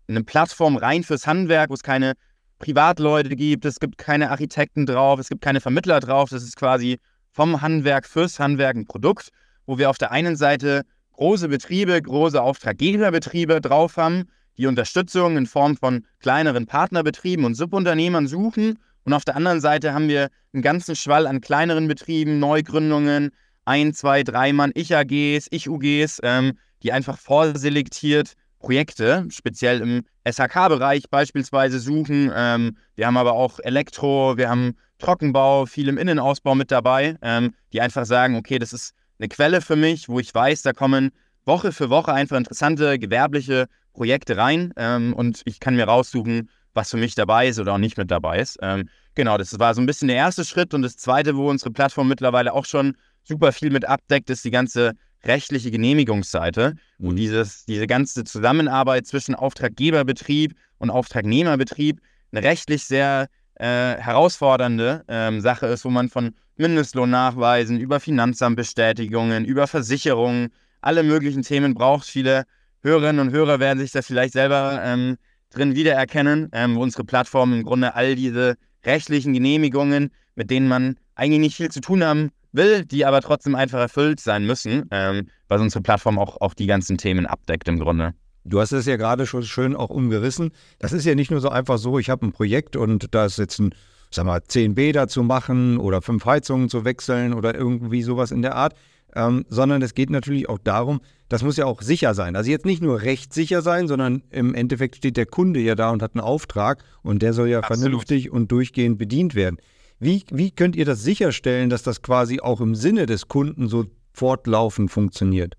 eine 0.08 0.24
Plattform 0.24 0.76
rein 0.76 1.04
fürs 1.04 1.28
Handwerk, 1.28 1.70
wo 1.70 1.74
es 1.74 1.84
keine 1.84 2.14
Privatleute 2.60 3.36
gibt, 3.36 3.66
es 3.66 3.80
gibt 3.80 3.98
keine 3.98 4.30
Architekten 4.30 4.86
drauf, 4.86 5.20
es 5.20 5.30
gibt 5.30 5.42
keine 5.42 5.62
Vermittler 5.62 6.00
drauf. 6.00 6.30
Das 6.30 6.44
ist 6.44 6.56
quasi 6.56 7.00
vom 7.32 7.62
Handwerk 7.62 8.06
fürs 8.06 8.40
Handwerk 8.40 8.76
ein 8.76 8.86
Produkt, 8.86 9.30
wo 9.66 9.78
wir 9.78 9.90
auf 9.90 9.98
der 9.98 10.12
einen 10.12 10.36
Seite 10.36 10.84
große 11.14 11.50
Betriebe, 11.50 12.00
große 12.00 12.42
Auftraggeberbetriebe 12.42 13.62
drauf 13.62 13.98
haben, 13.98 14.26
die 14.58 14.68
Unterstützung 14.68 15.38
in 15.38 15.48
Form 15.48 15.78
von 15.78 16.06
kleineren 16.20 16.68
Partnerbetrieben 16.68 17.46
und 17.46 17.56
Subunternehmern 17.56 18.28
suchen. 18.28 18.78
Und 19.06 19.14
auf 19.14 19.26
der 19.26 19.36
anderen 19.36 19.62
Seite 19.62 19.94
haben 19.94 20.08
wir 20.08 20.30
einen 20.54 20.62
ganzen 20.62 20.96
Schwall 20.96 21.26
an 21.26 21.42
kleineren 21.42 21.88
Betrieben, 21.88 22.38
Neugründungen, 22.40 23.32
ein, 23.72 23.94
zwei, 23.94 24.24
drei 24.24 24.52
Mann 24.52 24.72
Ich-AGs, 24.76 25.48
Ich-UGs, 25.50 26.20
ähm, 26.24 26.58
die 26.84 26.92
einfach 26.92 27.18
vorselektiert 27.18 28.34
Projekte, 28.60 29.26
speziell 29.30 29.80
im 29.80 30.04
SHK-Bereich 30.30 31.10
beispielsweise 31.10 31.80
suchen. 31.80 32.32
Ähm, 32.36 32.76
wir 32.96 33.08
haben 33.08 33.16
aber 33.16 33.32
auch 33.32 33.60
Elektro, 33.64 34.36
wir 34.36 34.50
haben 34.50 34.76
Trockenbau, 35.00 35.66
viel 35.66 35.88
im 35.88 35.98
Innenausbau 35.98 36.54
mit 36.54 36.70
dabei, 36.70 37.16
ähm, 37.22 37.54
die 37.72 37.80
einfach 37.80 38.06
sagen, 38.06 38.36
okay, 38.36 38.60
das 38.60 38.74
ist 38.74 38.94
eine 39.20 39.30
Quelle 39.30 39.62
für 39.62 39.78
mich, 39.78 40.10
wo 40.10 40.20
ich 40.20 40.36
weiß, 40.36 40.64
da 40.64 40.74
kommen 40.74 41.12
Woche 41.46 41.72
für 41.72 41.90
Woche 41.90 42.14
einfach 42.14 42.38
interessante 42.38 43.00
gewerbliche 43.00 43.68
Projekte 43.94 44.36
rein 44.36 44.74
ähm, 44.76 45.14
und 45.14 45.42
ich 45.46 45.62
kann 45.62 45.76
mir 45.76 45.86
raussuchen, 45.86 46.50
was 46.74 46.92
für 46.92 46.98
mich 46.98 47.16
dabei 47.16 47.48
ist 47.48 47.60
oder 47.60 47.74
auch 47.74 47.78
nicht 47.78 47.98
mit 47.98 48.12
dabei 48.12 48.40
ist. 48.40 48.60
Ähm, 48.62 48.90
genau, 49.16 49.38
das 49.38 49.58
war 49.60 49.74
so 49.74 49.82
ein 49.82 49.86
bisschen 49.86 50.10
der 50.10 50.18
erste 50.18 50.44
Schritt 50.44 50.74
und 50.74 50.82
das 50.82 50.98
zweite, 50.98 51.36
wo 51.38 51.50
unsere 51.50 51.72
Plattform 51.72 52.10
mittlerweile 52.10 52.54
auch 52.54 52.66
schon 52.66 52.96
super 53.24 53.52
viel 53.52 53.72
mit 53.72 53.86
abdeckt, 53.86 54.30
ist 54.30 54.44
die 54.46 54.52
ganze 54.52 54.94
rechtliche 55.24 55.72
Genehmigungsseite, 55.72 56.76
wo 56.98 57.12
mhm. 57.12 57.16
dieses, 57.16 57.66
diese 57.66 57.88
ganze 57.88 58.24
Zusammenarbeit 58.24 59.08
zwischen 59.08 59.36
Auftraggeberbetrieb 59.36 60.56
und 60.78 60.90
Auftragnehmerbetrieb 60.90 62.00
eine 62.32 62.44
rechtlich 62.44 62.86
sehr 62.86 63.28
äh, 63.56 63.66
herausfordernde 63.98 65.04
ähm, 65.08 65.42
Sache 65.42 65.68
ist, 65.68 65.86
wo 65.86 65.90
man 65.90 66.10
von 66.10 66.34
Mindestlohnnachweisen 66.58 67.80
über 67.80 68.00
Finanzamtbestätigungen, 68.00 69.46
über 69.46 69.68
Versicherungen, 69.68 70.50
alle 70.82 71.04
möglichen 71.04 71.44
Themen 71.44 71.74
braucht. 71.74 72.08
Viele 72.08 72.46
Hörerinnen 72.82 73.28
und 73.28 73.34
Hörer 73.34 73.60
werden 73.60 73.80
sich 73.80 73.92
da 73.92 74.02
vielleicht 74.02 74.34
selber 74.34 74.82
ähm, 74.84 75.18
drin 75.52 75.76
wiedererkennen, 75.76 76.50
ähm, 76.54 76.76
wo 76.76 76.82
unsere 76.82 77.04
Plattform 77.04 77.54
im 77.54 77.64
Grunde 77.64 77.94
all 77.94 78.16
diese 78.16 78.56
rechtlichen 78.84 79.34
Genehmigungen, 79.34 80.12
mit 80.36 80.50
denen 80.50 80.68
man 80.68 80.98
eigentlich 81.14 81.40
nicht 81.40 81.58
viel 81.58 81.70
zu 81.70 81.82
tun 81.82 82.04
haben 82.04 82.32
will, 82.52 82.86
die 82.86 83.06
aber 83.06 83.22
trotzdem 83.22 83.56
einfach 83.56 83.80
erfüllt 83.80 84.20
sein 84.20 84.46
müssen, 84.46 84.88
ähm, 84.92 85.28
weil 85.48 85.60
unsere 85.60 85.82
Plattform 85.82 86.20
auch, 86.20 86.40
auch 86.42 86.54
die 86.54 86.68
ganzen 86.68 86.98
Themen 86.98 87.26
abdeckt 87.26 87.68
im 87.68 87.80
Grunde. 87.80 88.14
Du 88.44 88.60
hast 88.60 88.72
es 88.72 88.86
ja 88.86 88.98
gerade 88.98 89.28
schon 89.28 89.44
schön 89.44 89.76
auch 89.76 89.90
umgerissen. 89.90 90.52
Das 90.80 90.94
ist 90.94 91.06
ja 91.06 91.16
nicht 91.16 91.32
nur 91.32 91.42
so 91.42 91.50
einfach 91.50 91.78
so, 91.78 92.00
ich 92.00 92.10
habe 92.10 92.26
ein 92.26 92.32
Projekt 92.32 92.76
und 92.76 93.14
da 93.14 93.26
ist 93.26 93.38
jetzt 93.38 93.60
ein 93.60 93.74
sag 94.12 94.26
mal, 94.26 94.44
zehn 94.44 94.76
Bäder 94.76 95.08
zu 95.08 95.24
machen 95.24 95.78
oder 95.78 96.02
fünf 96.02 96.26
Heizungen 96.26 96.70
zu 96.70 96.86
wechseln 96.86 97.34
oder 97.34 97.56
irgendwie 97.56 98.04
sowas 98.04 98.32
in 98.32 98.42
der 98.42 98.56
Art, 98.56 98.76
ähm, 99.16 99.46
sondern 99.50 99.82
es 99.82 99.94
geht 99.94 100.10
natürlich 100.10 100.50
auch 100.50 100.60
darum, 100.60 101.02
das 101.30 101.44
muss 101.44 101.58
ja 101.58 101.66
auch 101.66 101.82
sicher 101.82 102.14
sein. 102.14 102.36
Also 102.36 102.52
jetzt 102.52 102.66
nicht 102.66 102.82
nur 102.82 103.02
rechtssicher 103.02 103.62
sein, 103.62 103.88
sondern 103.88 104.24
im 104.30 104.54
Endeffekt 104.54 104.98
steht 104.98 105.16
der 105.16 105.26
Kunde 105.26 105.62
ja 105.62 105.76
da 105.76 105.92
und 105.92 106.02
hat 106.02 106.16
einen 106.16 106.22
Auftrag 106.22 106.84
und 107.04 107.22
der 107.22 107.34
soll 107.34 107.48
ja 107.48 107.60
Absolut. 107.60 107.82
vernünftig 107.82 108.32
und 108.32 108.52
durchgehend 108.52 108.98
bedient 108.98 109.34
werden. 109.34 109.58
Wie, 110.02 110.24
wie 110.32 110.50
könnt 110.50 110.76
ihr 110.76 110.86
das 110.86 111.04
sicherstellen, 111.04 111.70
dass 111.70 111.84
das 111.84 112.02
quasi 112.02 112.40
auch 112.40 112.60
im 112.60 112.74
Sinne 112.74 113.06
des 113.06 113.28
Kunden 113.28 113.68
so 113.68 113.86
fortlaufend 114.14 114.90
funktioniert? 114.90 115.54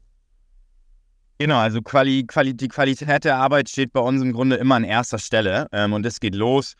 Genau, 1.38 1.58
also 1.58 1.80
Quali, 1.80 2.24
Quali, 2.26 2.52
die 2.52 2.66
Qualität 2.66 3.22
der 3.22 3.36
Arbeit 3.36 3.68
steht 3.68 3.92
bei 3.92 4.00
uns 4.00 4.20
im 4.20 4.32
Grunde 4.32 4.56
immer 4.56 4.74
an 4.74 4.82
erster 4.82 5.20
Stelle. 5.20 5.68
Ähm, 5.70 5.92
und 5.92 6.04
es 6.04 6.18
geht 6.18 6.34
los 6.34 6.74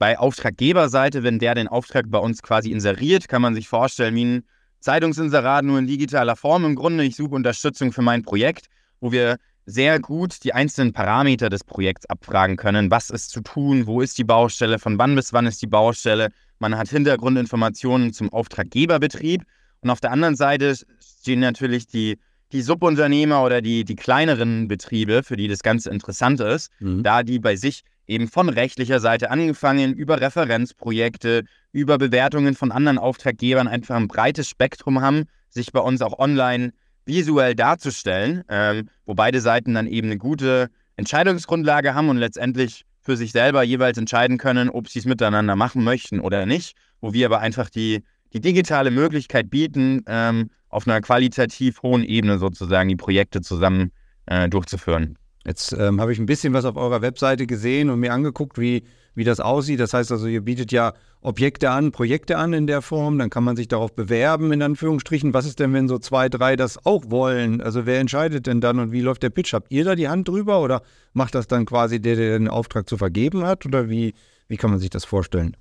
bei 0.00 0.18
Auftraggeberseite, 0.18 1.22
wenn 1.22 1.38
der 1.38 1.54
den 1.54 1.68
Auftrag 1.68 2.06
bei 2.08 2.18
uns 2.18 2.42
quasi 2.42 2.72
inseriert, 2.72 3.28
kann 3.28 3.42
man 3.42 3.54
sich 3.54 3.68
vorstellen 3.68 4.16
wie 4.16 4.24
ein 4.24 4.44
Zeitungsinserat 4.80 5.64
nur 5.64 5.78
in 5.78 5.86
digitaler 5.86 6.34
Form. 6.34 6.64
Im 6.64 6.74
Grunde, 6.74 7.04
ich 7.04 7.14
suche 7.14 7.36
Unterstützung 7.36 7.92
für 7.92 8.02
mein 8.02 8.22
Projekt, 8.22 8.66
wo 8.98 9.12
wir 9.12 9.36
sehr 9.64 10.00
gut 10.00 10.42
die 10.42 10.54
einzelnen 10.54 10.92
Parameter 10.92 11.50
des 11.50 11.62
Projekts 11.62 12.06
abfragen 12.06 12.56
können. 12.56 12.90
Was 12.90 13.10
ist 13.10 13.30
zu 13.30 13.42
tun? 13.42 13.86
Wo 13.86 14.00
ist 14.00 14.18
die 14.18 14.24
Baustelle? 14.24 14.80
Von 14.80 14.98
wann 14.98 15.14
bis 15.14 15.32
wann 15.32 15.46
ist 15.46 15.62
die 15.62 15.68
Baustelle? 15.68 16.30
Man 16.60 16.76
hat 16.76 16.88
Hintergrundinformationen 16.90 18.12
zum 18.12 18.32
Auftraggeberbetrieb. 18.32 19.42
Und 19.80 19.90
auf 19.90 20.00
der 20.00 20.12
anderen 20.12 20.36
Seite 20.36 20.76
stehen 21.00 21.40
natürlich 21.40 21.86
die, 21.86 22.18
die 22.52 22.62
Subunternehmer 22.62 23.42
oder 23.42 23.62
die, 23.62 23.84
die 23.84 23.96
kleineren 23.96 24.68
Betriebe, 24.68 25.22
für 25.22 25.36
die 25.36 25.48
das 25.48 25.62
Ganze 25.62 25.90
interessant 25.90 26.38
ist, 26.40 26.70
mhm. 26.80 27.02
da 27.02 27.22
die 27.22 27.38
bei 27.38 27.56
sich 27.56 27.82
eben 28.06 28.28
von 28.28 28.48
rechtlicher 28.48 29.00
Seite 29.00 29.30
angefangen, 29.30 29.94
über 29.94 30.20
Referenzprojekte, 30.20 31.44
über 31.72 31.96
Bewertungen 31.96 32.54
von 32.54 32.72
anderen 32.72 32.98
Auftraggebern 32.98 33.66
einfach 33.66 33.96
ein 33.96 34.08
breites 34.08 34.48
Spektrum 34.48 35.00
haben, 35.00 35.24
sich 35.48 35.72
bei 35.72 35.80
uns 35.80 36.02
auch 36.02 36.18
online 36.18 36.72
visuell 37.06 37.54
darzustellen, 37.54 38.44
ähm, 38.48 38.88
wo 39.06 39.14
beide 39.14 39.40
Seiten 39.40 39.74
dann 39.74 39.86
eben 39.86 40.08
eine 40.08 40.18
gute 40.18 40.68
Entscheidungsgrundlage 40.96 41.94
haben 41.94 42.10
und 42.10 42.18
letztendlich 42.18 42.84
für 43.10 43.16
sich 43.16 43.32
selber 43.32 43.64
jeweils 43.64 43.98
entscheiden 43.98 44.38
können, 44.38 44.70
ob 44.70 44.88
sie 44.88 45.00
es 45.00 45.04
miteinander 45.04 45.56
machen 45.56 45.82
möchten 45.82 46.20
oder 46.20 46.46
nicht, 46.46 46.76
wo 47.00 47.12
wir 47.12 47.26
aber 47.26 47.40
einfach 47.40 47.68
die, 47.68 48.04
die 48.32 48.40
digitale 48.40 48.92
Möglichkeit 48.92 49.50
bieten, 49.50 50.04
ähm, 50.06 50.50
auf 50.68 50.86
einer 50.86 51.00
qualitativ 51.00 51.82
hohen 51.82 52.04
Ebene 52.04 52.38
sozusagen 52.38 52.88
die 52.88 52.94
Projekte 52.94 53.40
zusammen 53.40 53.90
äh, 54.26 54.48
durchzuführen. 54.48 55.18
Jetzt 55.44 55.72
ähm, 55.72 56.00
habe 56.00 56.12
ich 56.12 56.20
ein 56.20 56.26
bisschen 56.26 56.52
was 56.52 56.64
auf 56.64 56.76
eurer 56.76 57.02
Webseite 57.02 57.48
gesehen 57.48 57.90
und 57.90 57.98
mir 57.98 58.12
angeguckt, 58.12 58.60
wie, 58.60 58.84
wie 59.14 59.24
das 59.24 59.40
aussieht. 59.40 59.80
Das 59.80 59.94
heißt 59.94 60.12
also, 60.12 60.26
ihr 60.26 60.42
bietet 60.42 60.72
ja 60.72 60.94
Objekte 61.20 61.70
an, 61.70 61.92
Projekte 61.92 62.38
an 62.38 62.52
in 62.52 62.66
der 62.66 62.82
Form, 62.82 63.18
dann 63.18 63.30
kann 63.30 63.44
man 63.44 63.56
sich 63.56 63.68
darauf 63.68 63.94
bewerben, 63.94 64.52
in 64.52 64.62
Anführungsstrichen. 64.62 65.34
Was 65.34 65.44
ist 65.44 65.60
denn, 65.60 65.72
wenn 65.72 65.88
so 65.88 65.98
zwei, 65.98 66.28
drei 66.28 66.56
das 66.56 66.84
auch 66.86 67.04
wollen? 67.08 67.60
Also 67.60 67.84
wer 67.84 68.00
entscheidet 68.00 68.46
denn 68.46 68.60
dann 68.60 68.78
und 68.78 68.92
wie 68.92 69.02
läuft 69.02 69.22
der 69.22 69.30
Pitch? 69.30 69.52
Habt 69.52 69.70
ihr 69.70 69.84
da 69.84 69.94
die 69.94 70.08
Hand 70.08 70.28
drüber 70.28 70.60
oder 70.60 70.82
macht 71.12 71.34
das 71.34 71.46
dann 71.46 71.66
quasi 71.66 72.00
der, 72.00 72.16
der 72.16 72.38
den 72.38 72.48
Auftrag 72.48 72.88
zu 72.88 72.96
vergeben 72.96 73.44
hat? 73.44 73.66
Oder 73.66 73.90
wie, 73.90 74.14
wie 74.48 74.56
kann 74.56 74.70
man 74.70 74.78
sich 74.78 74.90
das 74.90 75.04
vorstellen? 75.04 75.56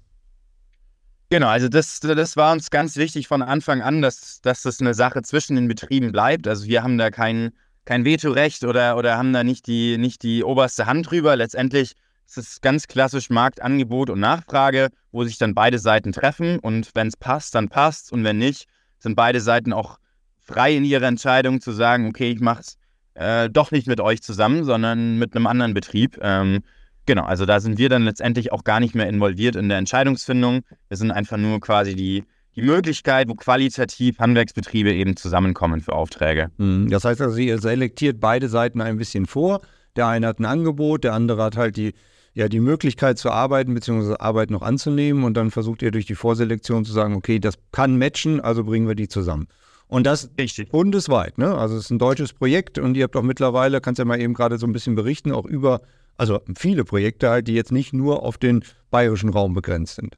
Genau, 1.31 1.47
also 1.47 1.69
das, 1.69 1.99
das 1.99 2.37
war 2.37 2.53
uns 2.53 2.71
ganz 2.71 2.97
wichtig 2.97 3.27
von 3.27 3.43
Anfang 3.43 3.81
an, 3.81 4.01
dass, 4.01 4.41
dass 4.41 4.63
das 4.63 4.81
eine 4.81 4.95
Sache 4.95 5.21
zwischen 5.21 5.55
den 5.55 5.67
Betrieben 5.67 6.11
bleibt. 6.11 6.47
Also 6.47 6.65
wir 6.65 6.81
haben 6.81 6.97
da 6.97 7.11
kein, 7.11 7.51
kein 7.85 8.03
Vetorecht 8.03 8.63
oder, 8.63 8.97
oder 8.97 9.17
haben 9.17 9.31
da 9.31 9.43
nicht 9.43 9.67
die, 9.67 9.99
nicht 9.99 10.23
die 10.23 10.43
oberste 10.43 10.87
Hand 10.87 11.11
drüber. 11.11 11.35
Letztendlich 11.35 11.93
ist 12.37 12.37
es 12.37 12.61
ganz 12.61 12.87
klassisch 12.87 13.29
Marktangebot 13.29 14.09
und 14.09 14.19
Nachfrage, 14.19 14.89
wo 15.11 15.23
sich 15.23 15.37
dann 15.37 15.55
beide 15.55 15.79
Seiten 15.79 16.11
treffen 16.11 16.59
und 16.59 16.91
wenn 16.93 17.07
es 17.07 17.17
passt, 17.17 17.55
dann 17.55 17.69
passt 17.69 18.11
und 18.11 18.23
wenn 18.23 18.37
nicht, 18.37 18.67
sind 18.99 19.15
beide 19.15 19.41
Seiten 19.41 19.73
auch 19.73 19.97
frei 20.39 20.75
in 20.75 20.83
ihrer 20.83 21.07
Entscheidung 21.07 21.61
zu 21.61 21.71
sagen, 21.71 22.07
okay, 22.07 22.31
ich 22.31 22.39
mache 22.39 22.61
es 22.61 22.77
äh, 23.15 23.49
doch 23.49 23.71
nicht 23.71 23.87
mit 23.87 23.99
euch 23.99 24.21
zusammen, 24.21 24.63
sondern 24.63 25.17
mit 25.17 25.35
einem 25.35 25.47
anderen 25.47 25.73
Betrieb. 25.73 26.19
Ähm, 26.21 26.61
Genau, 27.09 27.23
also 27.23 27.47
da 27.47 27.59
sind 27.59 27.79
wir 27.79 27.89
dann 27.89 28.03
letztendlich 28.03 28.51
auch 28.51 28.63
gar 28.63 28.79
nicht 28.79 28.93
mehr 28.93 29.09
involviert 29.09 29.55
in 29.55 29.67
der 29.67 29.79
Entscheidungsfindung. 29.79 30.61
Wir 30.89 30.97
sind 30.97 31.09
einfach 31.09 31.37
nur 31.37 31.59
quasi 31.59 31.95
die, 31.95 32.23
die 32.55 32.61
Möglichkeit, 32.61 33.27
wo 33.27 33.33
qualitativ 33.33 34.19
Handwerksbetriebe 34.19 34.93
eben 34.93 35.17
zusammenkommen 35.17 35.81
für 35.81 35.93
Aufträge. 35.93 36.51
Mhm. 36.57 36.87
Das 36.91 37.05
heißt 37.05 37.19
also, 37.19 37.35
ihr 37.37 37.57
selektiert 37.57 38.19
beide 38.19 38.47
Seiten 38.47 38.79
ein 38.79 38.97
bisschen 38.97 39.25
vor. 39.25 39.61
Der 39.95 40.05
eine 40.05 40.27
hat 40.27 40.37
ein 40.37 40.45
Angebot, 40.45 41.03
der 41.03 41.13
andere 41.13 41.41
hat 41.41 41.57
halt 41.57 41.77
die, 41.77 41.95
ja, 42.39 42.47
die 42.47 42.59
Möglichkeit 42.61 43.17
zu 43.17 43.29
arbeiten 43.31 43.73
bzw. 43.73 44.15
Arbeit 44.19 44.49
noch 44.49 44.61
anzunehmen 44.61 45.23
und 45.23 45.35
dann 45.35 45.51
versucht 45.51 45.81
ihr 45.81 45.91
durch 45.91 46.05
die 46.05 46.15
Vorselektion 46.15 46.85
zu 46.85 46.93
sagen, 46.93 47.15
okay, 47.15 47.39
das 47.39 47.55
kann 47.71 47.97
matchen, 47.97 48.39
also 48.39 48.63
bringen 48.63 48.87
wir 48.87 48.95
die 48.95 49.09
zusammen. 49.09 49.47
Und 49.87 50.05
das 50.05 50.29
Richtig. 50.39 50.69
bundesweit, 50.69 51.37
ne? 51.37 51.55
Also 51.57 51.75
es 51.75 51.85
ist 51.85 51.89
ein 51.89 51.99
deutsches 51.99 52.31
Projekt 52.31 52.79
und 52.79 52.95
ihr 52.95 53.03
habt 53.03 53.15
auch 53.15 53.23
mittlerweile, 53.23 53.81
kannst 53.81 53.99
ja 53.99 54.05
mal 54.05 54.21
eben 54.21 54.33
gerade 54.33 54.57
so 54.57 54.67
ein 54.67 54.71
bisschen 54.71 54.95
berichten, 54.95 55.31
auch 55.31 55.45
über 55.45 55.81
also 56.19 56.41
viele 56.57 56.83
Projekte 56.83 57.29
halt, 57.29 57.47
die 57.47 57.53
jetzt 57.53 57.71
nicht 57.71 57.93
nur 57.93 58.23
auf 58.23 58.37
den 58.37 58.63
bayerischen 58.91 59.29
Raum 59.29 59.53
begrenzt 59.53 59.95
sind. 59.95 60.17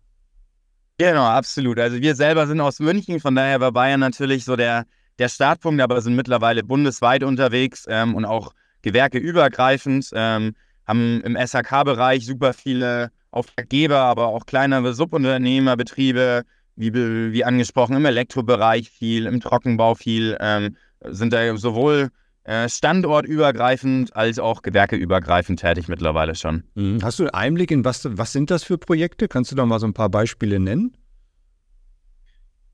Genau, 0.98 1.24
absolut. 1.24 1.80
Also 1.80 2.02
wir 2.02 2.16
selber 2.16 2.48
sind 2.48 2.60
aus 2.60 2.80
München, 2.80 3.20
von 3.20 3.36
daher 3.36 3.60
war 3.62 3.72
Bayern 3.72 4.00
natürlich 4.00 4.44
so 4.44 4.56
der, 4.56 4.86
der 5.20 5.30
Startpunkt, 5.30 5.82
aber 5.82 6.02
sind 6.02 6.16
mittlerweile 6.16 6.64
bundesweit 6.64 7.24
unterwegs 7.24 7.86
ähm, 7.88 8.16
und 8.16 8.26
auch 8.26 8.54
gewerkeübergreifend. 8.82 10.10
Ähm, 10.14 10.54
haben 10.92 11.22
im 11.22 11.38
SHK-Bereich 11.38 12.26
super 12.26 12.54
viele 12.54 13.12
Auftraggeber, 13.32 13.98
aber 13.98 14.28
auch 14.28 14.46
kleinere 14.46 14.94
Subunternehmerbetriebe, 14.94 16.44
wie, 16.76 16.94
wie 16.94 17.46
angesprochen, 17.46 17.96
im 17.96 18.06
Elektrobereich 18.06 18.90
viel, 18.90 19.26
im 19.26 19.40
Trockenbau 19.40 19.96
viel, 19.96 20.38
ähm, 20.40 20.76
sind 21.06 21.32
da 21.32 21.56
sowohl 21.56 22.10
äh, 22.44 22.68
standortübergreifend 22.68 24.16
als 24.16 24.38
auch 24.40 24.62
gewerkeübergreifend 24.64 25.60
tätig 25.60 25.88
mittlerweile 25.88 26.36
schon. 26.36 26.64
Mhm. 26.76 27.00
Hast 27.04 27.20
du 27.20 27.24
einen 27.24 27.34
Einblick 27.34 27.72
in 27.72 27.86
was, 27.86 28.06
was 28.10 28.34
sind 28.34 28.52
das 28.52 28.64
für 28.64 28.78
Projekte? 28.78 29.28
Kannst 29.28 29.52
du 29.52 29.56
da 29.56 29.66
mal 29.66 29.80
so 29.80 29.88
ein 29.88 29.94
paar 29.94 30.10
Beispiele 30.10 30.60
nennen? 30.60 30.98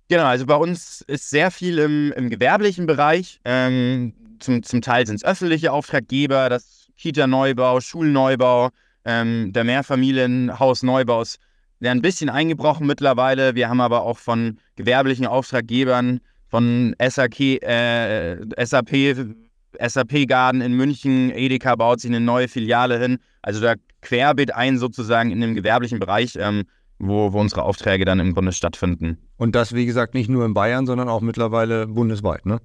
Genau, 0.09 0.23
also 0.23 0.45
bei 0.45 0.55
uns 0.55 1.01
ist 1.01 1.29
sehr 1.29 1.51
viel 1.51 1.79
im, 1.79 2.13
im 2.13 2.29
gewerblichen 2.29 2.87
Bereich. 2.87 3.41
Ähm, 3.43 4.13
zum, 4.39 4.63
zum 4.63 4.81
Teil 4.81 5.05
sind 5.05 5.17
es 5.17 5.25
öffentliche 5.25 5.71
Auftraggeber, 5.73 6.49
das 6.49 6.76
Kita-Neubau, 6.97 7.79
Schulneubau, 7.79 8.69
ähm, 9.05 9.53
der 9.53 9.63
Mehrfamilienhausneubau 9.63 11.21
ist 11.21 11.39
ja, 11.79 11.91
ein 11.91 12.01
bisschen 12.01 12.29
eingebrochen 12.29 12.87
mittlerweile. 12.87 13.55
Wir 13.55 13.69
haben 13.69 13.81
aber 13.81 14.01
auch 14.01 14.17
von 14.17 14.59
gewerblichen 14.75 15.27
Auftraggebern, 15.27 16.19
von 16.49 16.95
SAP, 16.99 17.61
äh, 17.63 18.65
SAP 18.65 19.35
SAP 19.79 20.27
Garden 20.27 20.61
in 20.61 20.73
München, 20.73 21.31
Edeka 21.31 21.75
baut 21.75 22.01
sich 22.01 22.09
eine 22.09 22.19
neue 22.19 22.47
Filiale 22.47 22.99
hin. 22.99 23.19
Also 23.41 23.61
da 23.61 23.75
querbeet 24.01 24.53
ein 24.53 24.77
sozusagen 24.77 25.31
in 25.31 25.41
dem 25.41 25.55
gewerblichen 25.55 25.99
Bereich, 25.99 26.35
ähm, 26.39 26.63
wo, 26.99 27.33
wo 27.33 27.39
unsere 27.39 27.63
Aufträge 27.63 28.05
dann 28.05 28.19
im 28.19 28.33
Grunde 28.33 28.51
stattfinden. 28.51 29.17
Und 29.37 29.55
das, 29.55 29.73
wie 29.73 29.85
gesagt, 29.85 30.13
nicht 30.13 30.29
nur 30.29 30.45
in 30.45 30.53
Bayern, 30.53 30.85
sondern 30.85 31.09
auch 31.09 31.21
mittlerweile 31.21 31.87
bundesweit, 31.87 32.45
ne? 32.45 32.59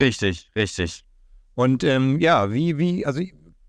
Richtig, 0.00 0.50
richtig. 0.54 1.04
Und 1.54 1.82
ähm, 1.84 2.20
ja, 2.20 2.52
wie, 2.52 2.78
wie, 2.78 3.06
also 3.06 3.22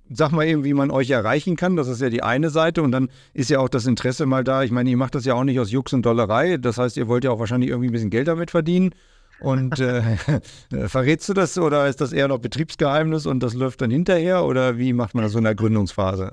sag 0.10 0.32
mal 0.32 0.46
eben, 0.46 0.64
wie 0.64 0.74
man 0.74 0.92
euch 0.92 1.10
erreichen 1.10 1.56
kann. 1.56 1.76
Das 1.76 1.88
ist 1.88 2.02
ja 2.02 2.10
die 2.10 2.24
eine 2.24 2.50
Seite. 2.50 2.82
Und 2.82 2.92
dann 2.92 3.10
ist 3.34 3.50
ja 3.50 3.60
auch 3.60 3.70
das 3.70 3.86
Interesse 3.86 4.26
mal 4.26 4.44
da. 4.44 4.64
Ich 4.64 4.72
meine, 4.72 4.90
ihr 4.90 4.98
macht 4.98 5.16
das 5.16 5.26
ja 5.26 5.34
auch 5.34 5.44
nicht 5.44 5.60
aus 5.60 5.72
Jux 5.72 5.94
und 5.94 6.06
Dollerei. 6.06 6.58
Das 6.58 6.78
heißt, 6.78 6.98
ihr 6.98 7.08
wollt 7.08 7.24
ja 7.24 7.32
auch 7.32 7.40
wahrscheinlich 7.40 7.70
irgendwie 7.70 7.90
ein 7.90 7.94
bisschen 7.94 8.10
Geld 8.10 8.28
damit 8.28 8.52
verdienen. 8.52 8.94
Und 9.40 9.80
äh, 9.80 10.02
verrätst 10.88 11.30
du 11.30 11.34
das 11.34 11.58
oder 11.58 11.88
ist 11.88 12.02
das 12.02 12.12
eher 12.12 12.28
noch 12.28 12.40
Betriebsgeheimnis 12.40 13.26
und 13.26 13.42
das 13.42 13.54
läuft 13.54 13.82
dann 13.82 13.92
hinterher 13.92 14.44
oder 14.44 14.78
wie 14.78 14.94
macht 14.94 15.14
man 15.14 15.24
das 15.24 15.34
so 15.34 15.38
in 15.38 15.44
der 15.44 15.56
Gründungsphase? 15.56 16.32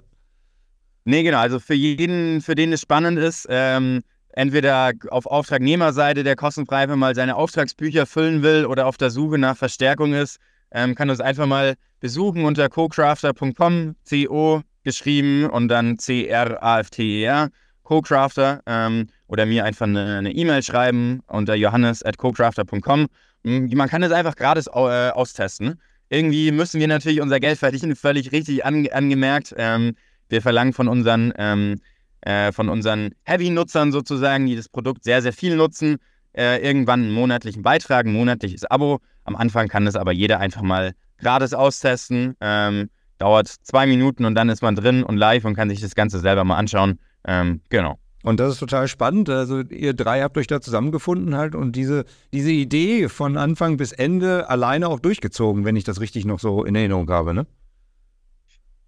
Nee, 1.05 1.23
genau. 1.23 1.39
Also 1.39 1.61
für 1.61 1.75
jeden, 1.75 2.41
für 2.41 2.55
den 2.55 2.73
es 2.73 2.81
spannend 2.81 3.19
ist, 3.19 3.47
ähm, 3.51 4.01
entweder 4.33 4.93
auf 5.11 5.27
Auftragnehmerseite, 5.27 6.25
der 6.25 6.35
kostenfrei 6.35 6.87
mal 6.87 7.15
seine 7.15 7.37
Auftragsbücher 7.37 8.07
füllen 8.07 8.43
will 8.43 8.65
oder 8.65 8.87
auf 8.87 8.97
der 8.97 9.11
Suche 9.11 9.39
nach 9.39 9.57
Verstärkung 9.57 10.15
ist, 10.15 10.39
ähm, 10.73 10.95
kann 10.95 11.11
uns 11.11 11.21
einfach 11.21 11.47
mal 11.47 11.75
besuchen 12.05 12.45
unter 12.45 12.69
cocrafter.com, 12.69 13.97
CO 14.07 14.61
geschrieben 14.83 15.49
und 15.49 15.69
dann 15.69 15.99
C-R-A-F-T-E-R, 15.99 17.49
Co-Crafter. 17.83 18.61
Ähm, 18.67 19.07
oder 19.27 19.47
mir 19.47 19.65
einfach 19.65 19.87
eine 19.87 20.31
E-Mail 20.31 20.59
e 20.59 20.63
schreiben 20.63 21.23
unter 21.29 21.55
johannes.cocrafter.com. 21.55 23.07
Hm, 23.45 23.71
man 23.73 23.89
kann 23.89 24.03
es 24.03 24.13
einfach 24.13 24.37
gratis 24.37 24.67
äh, 24.67 24.71
austesten. 25.13 25.81
Irgendwie 26.11 26.53
müssen 26.53 26.79
wir 26.79 26.89
natürlich 26.89 27.23
unser 27.23 27.41
Geld 27.41 27.59
verdienen, 27.59 27.97
völlig 27.97 28.33
richtig 28.33 28.67
an, 28.67 28.87
angemerkt. 28.89 29.55
Ähm, 29.57 29.97
wir 30.29 30.43
verlangen 30.43 30.75
von 30.75 30.89
unseren, 30.89 31.33
ähm, 31.39 31.81
äh, 32.21 32.53
von 32.53 32.69
unseren 32.69 33.15
Heavy-Nutzern 33.23 33.93
sozusagen, 33.93 34.45
die 34.45 34.57
das 34.57 34.69
Produkt 34.69 35.05
sehr, 35.05 35.23
sehr 35.23 35.33
viel 35.33 35.57
nutzen, 35.57 35.97
äh, 36.37 36.63
irgendwann 36.63 37.05
einen 37.05 37.13
monatlichen 37.13 37.63
Beitrag, 37.63 38.05
ein 38.05 38.13
monatliches 38.13 38.67
Abo. 38.67 39.01
Am 39.25 39.37
Anfang 39.37 39.69
kann 39.69 39.87
das 39.87 39.97
aber 39.97 40.13
jeder 40.13 40.39
einfach 40.39 40.61
mal 40.61 40.93
gratis 41.25 41.55
austesten. 41.55 42.37
Ähm, 42.41 42.91
dauert 43.19 43.49
zwei 43.49 43.87
Minuten 43.87 44.25
und 44.25 44.35
dann 44.35 44.49
ist 44.49 44.63
man 44.63 44.77
drin 44.77 45.03
und 45.03 45.17
live 45.17 45.45
und 45.45 45.55
kann 45.55 45.71
sich 45.71 45.81
das 45.81 45.95
Ganze 45.95 46.21
selber 46.21 46.45
mal 46.45 46.57
anschauen. 46.57 46.99
Ähm, 47.27 47.61
genau. 47.71 47.99
Und 48.23 48.41
das 48.41 48.53
ist 48.53 48.59
total 48.59 48.89
spannend. 48.89 49.29
Also 49.29 49.61
ihr 49.61 49.93
drei 49.93 50.23
habt 50.23 50.39
euch 50.39 50.47
da 50.47 50.61
zusammengefunden 50.61 51.37
halt 51.37 51.55
und 51.55 51.73
diese, 51.73 52.05
diese 52.33 52.51
Idee 52.51 53.09
von 53.09 53.37
Anfang 53.37 53.77
bis 53.77 53.93
Ende 53.93 54.49
alleine 54.49 54.89
auch 54.89 55.01
durchgezogen, 55.01 55.65
wenn 55.65 55.77
ich 55.77 55.85
das 55.85 56.01
richtig 56.01 56.25
noch 56.25 56.41
so 56.41 56.65
in 56.65 56.75
Erinnerung 56.75 57.11
habe, 57.11 57.35
ne? 57.35 57.47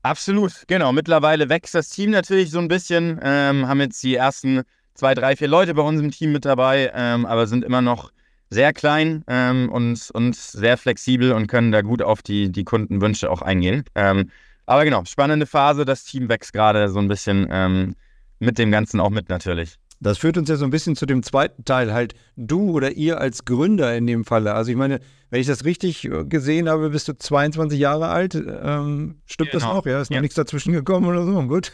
Absolut, 0.02 0.64
genau. 0.68 0.92
Mittlerweile 0.92 1.48
wächst 1.48 1.74
das 1.74 1.88
Team 1.88 2.10
natürlich 2.10 2.50
so 2.50 2.60
ein 2.60 2.68
bisschen. 2.68 3.18
Ähm, 3.22 3.66
haben 3.66 3.80
jetzt 3.80 4.02
die 4.02 4.14
ersten 4.14 4.62
zwei, 4.94 5.14
drei, 5.14 5.34
vier 5.36 5.48
Leute 5.48 5.74
bei 5.74 5.82
uns 5.82 6.00
im 6.00 6.10
Team 6.10 6.32
mit 6.32 6.44
dabei, 6.44 6.92
ähm, 6.94 7.26
aber 7.26 7.46
sind 7.46 7.64
immer 7.64 7.82
noch 7.82 8.12
sehr 8.50 8.72
klein 8.72 9.24
ähm, 9.26 9.68
und, 9.70 10.10
und 10.12 10.36
sehr 10.36 10.76
flexibel 10.76 11.32
und 11.32 11.46
können 11.46 11.72
da 11.72 11.82
gut 11.82 12.02
auf 12.02 12.22
die, 12.22 12.50
die 12.50 12.64
Kundenwünsche 12.64 13.30
auch 13.30 13.42
eingehen. 13.42 13.84
Ähm, 13.94 14.30
aber 14.66 14.84
genau, 14.84 15.04
spannende 15.04 15.46
Phase. 15.46 15.84
Das 15.84 16.04
Team 16.04 16.28
wächst 16.28 16.52
gerade 16.52 16.88
so 16.88 16.98
ein 16.98 17.08
bisschen 17.08 17.46
ähm, 17.50 17.94
mit 18.38 18.58
dem 18.58 18.70
Ganzen 18.70 19.00
auch 19.00 19.10
mit 19.10 19.28
natürlich. 19.28 19.76
Das 20.00 20.18
führt 20.18 20.36
uns 20.36 20.48
ja 20.48 20.56
so 20.56 20.64
ein 20.64 20.70
bisschen 20.70 20.94
zu 20.94 21.06
dem 21.06 21.22
zweiten 21.22 21.64
Teil, 21.64 21.92
halt 21.92 22.14
du 22.36 22.70
oder 22.70 22.92
ihr 22.92 23.20
als 23.20 23.44
Gründer 23.44 23.96
in 23.96 24.06
dem 24.06 24.24
Falle. 24.24 24.52
Also 24.52 24.70
ich 24.70 24.76
meine, 24.76 25.00
wenn 25.30 25.40
ich 25.40 25.46
das 25.46 25.64
richtig 25.64 26.04
äh, 26.04 26.24
gesehen 26.24 26.68
habe, 26.68 26.90
bist 26.90 27.08
du 27.08 27.16
22 27.16 27.78
Jahre 27.78 28.08
alt. 28.08 28.34
Ähm, 28.34 29.16
stimmt 29.26 29.50
genau. 29.50 29.64
das 29.64 29.74
noch? 29.74 29.86
Ja, 29.86 30.00
ist 30.00 30.10
noch 30.10 30.16
ja. 30.16 30.20
nichts 30.20 30.36
dazwischen 30.36 30.72
gekommen 30.72 31.06
oder 31.06 31.24
so. 31.24 31.42
Gut. 31.48 31.72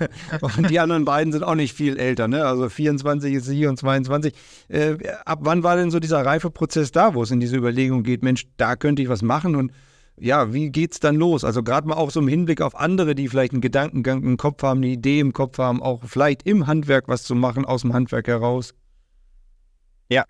Und 0.57 0.71
die 0.71 0.81
anderen 0.81 1.05
beiden 1.05 1.33
sind 1.33 1.43
auch 1.43 1.55
nicht 1.55 1.75
viel 1.75 1.99
älter, 1.99 2.29
ne? 2.29 2.45
Also 2.47 2.69
24 2.69 3.35
ist 3.35 3.47
sie 3.47 3.67
und 3.67 3.76
22. 3.76 4.35
Äh, 4.69 4.97
ab 5.25 5.41
wann 5.43 5.62
war 5.62 5.76
denn 5.76 5.91
so 5.91 6.00
dieser 6.00 6.25
Reifeprozess 6.25 6.93
da, 6.93 7.14
wo 7.14 7.23
es 7.25 7.31
in 7.31 7.41
diese 7.41 7.57
Überlegung 7.57 8.05
geht, 8.05 8.23
Mensch, 8.23 8.47
da 8.57 8.76
könnte 8.76 9.02
ich 9.02 9.09
was 9.09 9.23
machen 9.23 9.57
und 9.57 9.73
ja, 10.19 10.52
wie 10.52 10.71
geht's 10.71 11.00
dann 11.00 11.16
los? 11.16 11.45
Also 11.45 11.62
gerade 11.62 11.88
mal 11.88 11.95
auch 11.95 12.11
so 12.11 12.21
im 12.21 12.28
Hinblick 12.28 12.61
auf 12.61 12.78
andere, 12.78 13.14
die 13.14 13.28
vielleicht 13.28 13.52
einen 13.52 13.61
Gedankengang 13.61 14.23
im 14.23 14.37
Kopf 14.37 14.62
haben, 14.62 14.78
eine 14.78 14.88
Idee 14.88 15.21
im 15.21 15.33
Kopf 15.33 15.59
haben, 15.59 15.83
auch 15.83 16.02
vielleicht 16.04 16.45
im 16.45 16.66
Handwerk 16.66 17.09
was 17.09 17.23
zu 17.25 17.35
machen, 17.35 17.64
aus 17.64 17.83
dem 17.83 17.92
Handwerk 17.92 18.28
heraus. 18.28 18.75
Ja, 20.09 20.25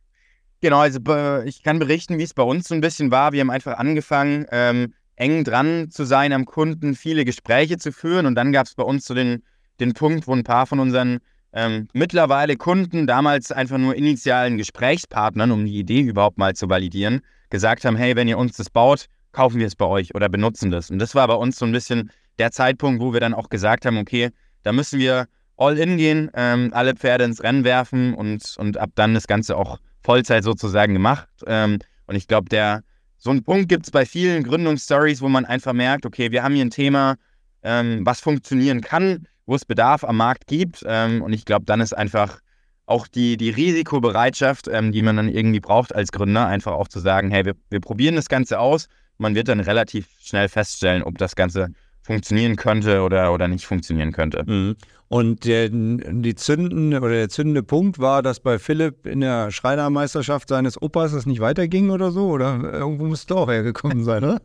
genau. 0.60 0.80
Also 0.80 1.00
ich 1.44 1.62
kann 1.62 1.78
berichten, 1.78 2.18
wie 2.18 2.22
es 2.22 2.34
bei 2.34 2.42
uns 2.42 2.68
so 2.68 2.74
ein 2.74 2.80
bisschen 2.80 3.10
war. 3.10 3.32
Wir 3.32 3.40
haben 3.40 3.50
einfach 3.50 3.76
angefangen, 3.76 4.46
ähm, 4.50 4.94
eng 5.16 5.44
dran 5.44 5.90
zu 5.90 6.04
sein 6.04 6.32
am 6.32 6.46
Kunden, 6.46 6.94
viele 6.94 7.24
Gespräche 7.24 7.76
zu 7.78 7.92
führen 7.92 8.26
und 8.26 8.34
dann 8.34 8.52
gab 8.52 8.66
es 8.66 8.74
bei 8.74 8.82
uns 8.82 9.04
so 9.04 9.14
den, 9.14 9.42
den 9.78 9.94
Punkt, 9.94 10.26
wo 10.26 10.32
ein 10.32 10.44
paar 10.44 10.66
von 10.66 10.80
unseren 10.80 11.18
ähm, 11.52 11.88
mittlerweile 11.92 12.56
Kunden, 12.56 13.06
damals 13.06 13.52
einfach 13.52 13.78
nur 13.78 13.94
initialen 13.94 14.56
Gesprächspartnern, 14.56 15.50
um 15.50 15.66
die 15.66 15.78
Idee 15.78 16.00
überhaupt 16.00 16.38
mal 16.38 16.54
zu 16.54 16.68
validieren, 16.68 17.20
gesagt 17.50 17.84
haben, 17.84 17.96
hey, 17.96 18.16
wenn 18.16 18.28
ihr 18.28 18.38
uns 18.38 18.56
das 18.56 18.70
baut, 18.70 19.06
kaufen 19.32 19.58
wir 19.58 19.66
es 19.66 19.76
bei 19.76 19.86
euch 19.86 20.14
oder 20.14 20.28
benutzen 20.28 20.70
das. 20.70 20.90
Und 20.90 20.98
das 20.98 21.14
war 21.14 21.26
bei 21.26 21.34
uns 21.34 21.58
so 21.58 21.66
ein 21.66 21.72
bisschen 21.72 22.10
der 22.38 22.52
Zeitpunkt, 22.52 23.00
wo 23.00 23.12
wir 23.12 23.20
dann 23.20 23.34
auch 23.34 23.48
gesagt 23.48 23.86
haben, 23.86 23.98
okay, 23.98 24.30
da 24.62 24.72
müssen 24.72 24.98
wir 24.98 25.26
all 25.56 25.78
in 25.78 25.96
gehen, 25.96 26.30
ähm, 26.34 26.70
alle 26.72 26.94
Pferde 26.94 27.24
ins 27.24 27.42
Rennen 27.42 27.64
werfen 27.64 28.14
und, 28.14 28.56
und 28.58 28.78
ab 28.78 28.90
dann 28.94 29.14
das 29.14 29.26
Ganze 29.26 29.56
auch 29.56 29.78
Vollzeit 30.02 30.44
sozusagen 30.44 30.92
gemacht. 30.92 31.28
Ähm, 31.46 31.78
und 32.06 32.16
ich 32.16 32.26
glaube, 32.26 32.48
der 32.48 32.82
so 33.18 33.30
einen 33.30 33.44
Punkt 33.44 33.68
gibt 33.68 33.86
es 33.86 33.90
bei 33.92 34.04
vielen 34.04 34.42
Gründungsstories, 34.42 35.22
wo 35.22 35.28
man 35.28 35.44
einfach 35.44 35.72
merkt, 35.72 36.06
okay, 36.06 36.32
wir 36.32 36.42
haben 36.42 36.54
hier 36.54 36.64
ein 36.64 36.70
Thema, 36.70 37.16
ähm, 37.62 38.04
was 38.04 38.20
funktionieren 38.20 38.80
kann, 38.80 39.28
wo 39.46 39.54
es 39.54 39.64
Bedarf 39.64 40.02
am 40.02 40.16
Markt 40.16 40.48
gibt. 40.48 40.82
Ähm, 40.86 41.22
und 41.22 41.32
ich 41.32 41.44
glaube, 41.44 41.64
dann 41.64 41.80
ist 41.80 41.92
einfach 41.92 42.40
auch 42.86 43.06
die, 43.06 43.36
die 43.36 43.50
Risikobereitschaft, 43.50 44.66
ähm, 44.66 44.90
die 44.90 45.02
man 45.02 45.16
dann 45.16 45.28
irgendwie 45.28 45.60
braucht 45.60 45.94
als 45.94 46.10
Gründer, 46.10 46.46
einfach 46.48 46.72
auch 46.72 46.88
zu 46.88 46.98
sagen, 46.98 47.30
hey, 47.30 47.44
wir, 47.44 47.54
wir 47.70 47.80
probieren 47.80 48.16
das 48.16 48.28
Ganze 48.28 48.58
aus 48.58 48.88
man 49.22 49.34
wird 49.34 49.48
dann 49.48 49.60
relativ 49.60 50.06
schnell 50.20 50.48
feststellen, 50.48 51.02
ob 51.02 51.16
das 51.16 51.34
Ganze 51.34 51.68
funktionieren 52.02 52.56
könnte 52.56 53.02
oder, 53.02 53.32
oder 53.32 53.48
nicht 53.48 53.64
funktionieren 53.64 54.12
könnte. 54.12 54.44
Mhm. 54.44 54.76
Und 55.08 55.44
der, 55.44 55.68
die 55.70 56.34
zünden, 56.34 56.94
oder 56.94 57.10
der 57.10 57.28
zündende 57.28 57.62
Punkt 57.62 57.98
war, 57.98 58.22
dass 58.22 58.40
bei 58.40 58.58
Philipp 58.58 59.06
in 59.06 59.20
der 59.20 59.50
Schreinermeisterschaft 59.50 60.48
seines 60.48 60.80
Opas 60.80 61.12
es 61.12 61.26
nicht 61.26 61.40
weiterging 61.40 61.90
oder 61.90 62.10
so? 62.10 62.28
Oder 62.28 62.58
irgendwo 62.72 63.04
muss 63.04 63.20
es 63.20 63.26
doch 63.26 63.48
hergekommen 63.48 64.04
sein, 64.04 64.24
oder? 64.24 64.40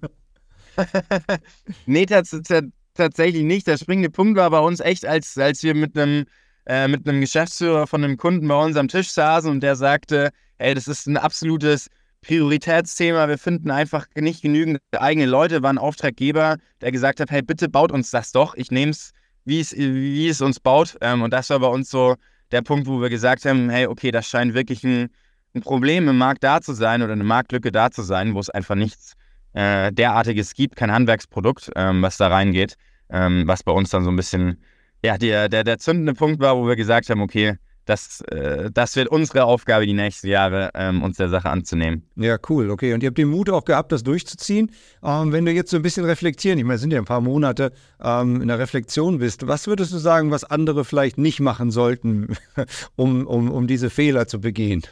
nee, 1.86 2.06
tatsächlich 2.06 3.43
nicht. 3.43 3.65
Der 3.65 3.78
springende 3.78 4.12
Punkt 4.12 4.38
war 4.38 4.49
bei 4.52 4.60
uns 4.60 4.80
echt, 4.80 5.06
als, 5.06 5.38
als 5.38 5.63
wir 5.63 5.73
mit 5.73 5.97
einem 5.97 6.25
äh, 6.67 6.88
mit 6.88 7.08
einem 7.08 7.21
Geschäftsführer 7.21 7.88
von 7.88 8.04
einem 8.04 8.17
Kunden 8.17 8.47
bei 8.47 8.62
uns 8.62 8.75
am 8.75 8.89
Tisch 8.89 9.10
saßen 9.10 9.49
und 9.49 9.62
der 9.62 9.78
sagte, 9.78 10.32
ey, 10.58 10.73
das 10.73 10.88
ist 10.89 11.08
ein 11.08 11.15
absolutes 11.15 11.88
Prioritätsthema. 12.21 13.27
Wir 13.27 13.38
finden 13.38 13.71
einfach 13.71 14.08
nicht 14.15 14.41
genügend 14.41 14.80
eigene 14.91 15.25
Leute. 15.25 15.63
War 15.63 15.71
ein 15.71 15.77
Auftraggeber, 15.77 16.58
der 16.82 16.91
gesagt 16.91 17.19
hat: 17.19 17.32
Hey, 17.32 17.41
bitte 17.41 17.69
baut 17.69 17.91
uns 17.91 18.12
das 18.12 18.32
doch. 18.32 18.56
Ich 18.56 18.71
nehme 18.71 18.91
es, 18.91 19.13
wie 19.45 20.27
es, 20.27 20.41
uns 20.41 20.60
baut. 20.60 20.97
Ähm, 21.01 21.21
und 21.21 21.32
das 21.32 21.49
war 21.49 21.60
bei 21.60 21.67
uns 21.67 21.89
so 21.89 22.15
der 22.51 22.62
Punkt, 22.62 22.88
wo 22.88 23.01
wir 23.01 23.10
gesagt 23.10 23.45
haben: 23.45 23.69
Hey, 23.69 23.88
okay, 23.88 24.12
das 24.12 24.27
scheint 24.27 24.53
wirklich 24.53 24.84
ein, 24.84 25.10
ein 25.53 25.62
Problem 25.62 26.08
im 26.08 26.17
Markt 26.17 26.43
da 26.43 26.62
zu 26.62 26.73
sein 26.73 27.01
oder 27.01 27.13
eine 27.13 27.23
Marktlücke 27.23 27.71
da 27.71 27.91
zu 27.91 28.01
sein, 28.01 28.34
wo 28.34 28.39
es 28.39 28.49
einfach 28.49 28.75
nichts 28.75 29.13
äh, 29.53 29.91
derartiges 29.91 30.53
gibt, 30.53 30.75
kein 30.75 30.91
Handwerksprodukt, 30.91 31.71
ähm, 31.75 32.01
was 32.01 32.17
da 32.17 32.27
reingeht. 32.27 32.75
Ähm, 33.10 33.43
was 33.47 33.63
bei 33.63 33.71
uns 33.71 33.89
dann 33.89 34.03
so 34.03 34.10
ein 34.10 34.17
bisschen 34.17 34.62
ja, 35.03 35.17
der, 35.17 35.47
der, 35.47 35.63
der 35.63 35.77
zündende 35.77 36.13
Punkt 36.13 36.41
war, 36.41 36.58
wo 36.58 36.67
wir 36.67 36.75
gesagt 36.75 37.10
haben: 37.10 37.21
Okay, 37.21 37.58
das, 37.88 38.21
äh, 38.21 38.69
das 38.71 38.95
wird 38.95 39.08
unsere 39.08 39.45
Aufgabe 39.45 39.86
die 39.86 39.93
nächsten 39.93 40.28
Jahre, 40.28 40.71
ähm, 40.76 41.02
uns 41.02 41.17
der 41.17 41.30
Sache 41.30 41.50
anzunehmen. 41.50 42.04
Ja, 42.15 42.38
cool, 42.50 42.69
okay. 42.69 42.93
Und 42.93 43.02
ihr 43.02 43.08
habt 43.08 43.17
den 43.17 43.30
Mut 43.30 43.50
auch 43.50 43.63
gehabt, 43.63 43.91
das 43.91 44.04
durchzuziehen. 44.04 44.71
Ähm, 45.04 45.32
wenn 45.32 45.45
du 45.45 45.52
jetzt 45.52 45.71
so 45.71 45.78
ein 45.78 45.84
bisschen 45.84 46.06
reflektieren, 46.06 46.60
ich 46.60 46.65
meine, 46.65 46.76
es 46.76 46.82
sind 46.82 46.91
ja 46.91 47.00
ein 47.00 47.06
paar 47.06 47.21
Monate 47.21 47.71
ähm, 48.04 48.41
in 48.41 48.50
der 48.50 48.60
Reflexion 48.60 49.19
bist, 49.19 49.47
was 49.47 49.67
würdest 49.67 49.93
du 49.93 49.97
sagen, 49.97 50.32
was 50.32 50.43
andere 50.43 50.84
vielleicht 50.84 51.17
nicht 51.17 51.39
machen 51.39 51.71
sollten, 51.71 52.36
um, 52.95 53.26
um, 53.26 53.50
um 53.50 53.67
diese 53.67 53.89
Fehler 53.89 54.28
zu 54.28 54.41
begehen? 54.41 54.84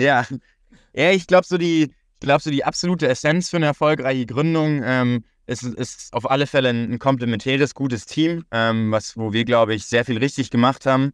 Ja, 0.00 0.26
ja 0.94 1.10
ich 1.10 1.26
glaube, 1.26 1.46
so 1.46 1.58
die, 1.58 1.92
ich 2.22 2.30
so 2.38 2.50
die 2.50 2.64
absolute 2.64 3.08
Essenz 3.08 3.50
für 3.50 3.58
eine 3.58 3.66
erfolgreiche 3.66 4.24
Gründung 4.24 4.82
ähm, 4.82 5.24
ist, 5.46 5.64
ist 5.64 6.14
auf 6.14 6.30
alle 6.30 6.46
Fälle 6.46 6.70
ein, 6.70 6.98
komplementäres, 6.98 7.74
gutes 7.74 8.06
Team, 8.06 8.44
ähm, 8.52 8.90
was, 8.90 9.16
wo 9.16 9.32
wir, 9.34 9.44
glaube 9.44 9.74
ich, 9.74 9.84
sehr 9.84 10.04
viel 10.04 10.16
richtig 10.16 10.50
gemacht 10.50 10.86
haben. 10.86 11.12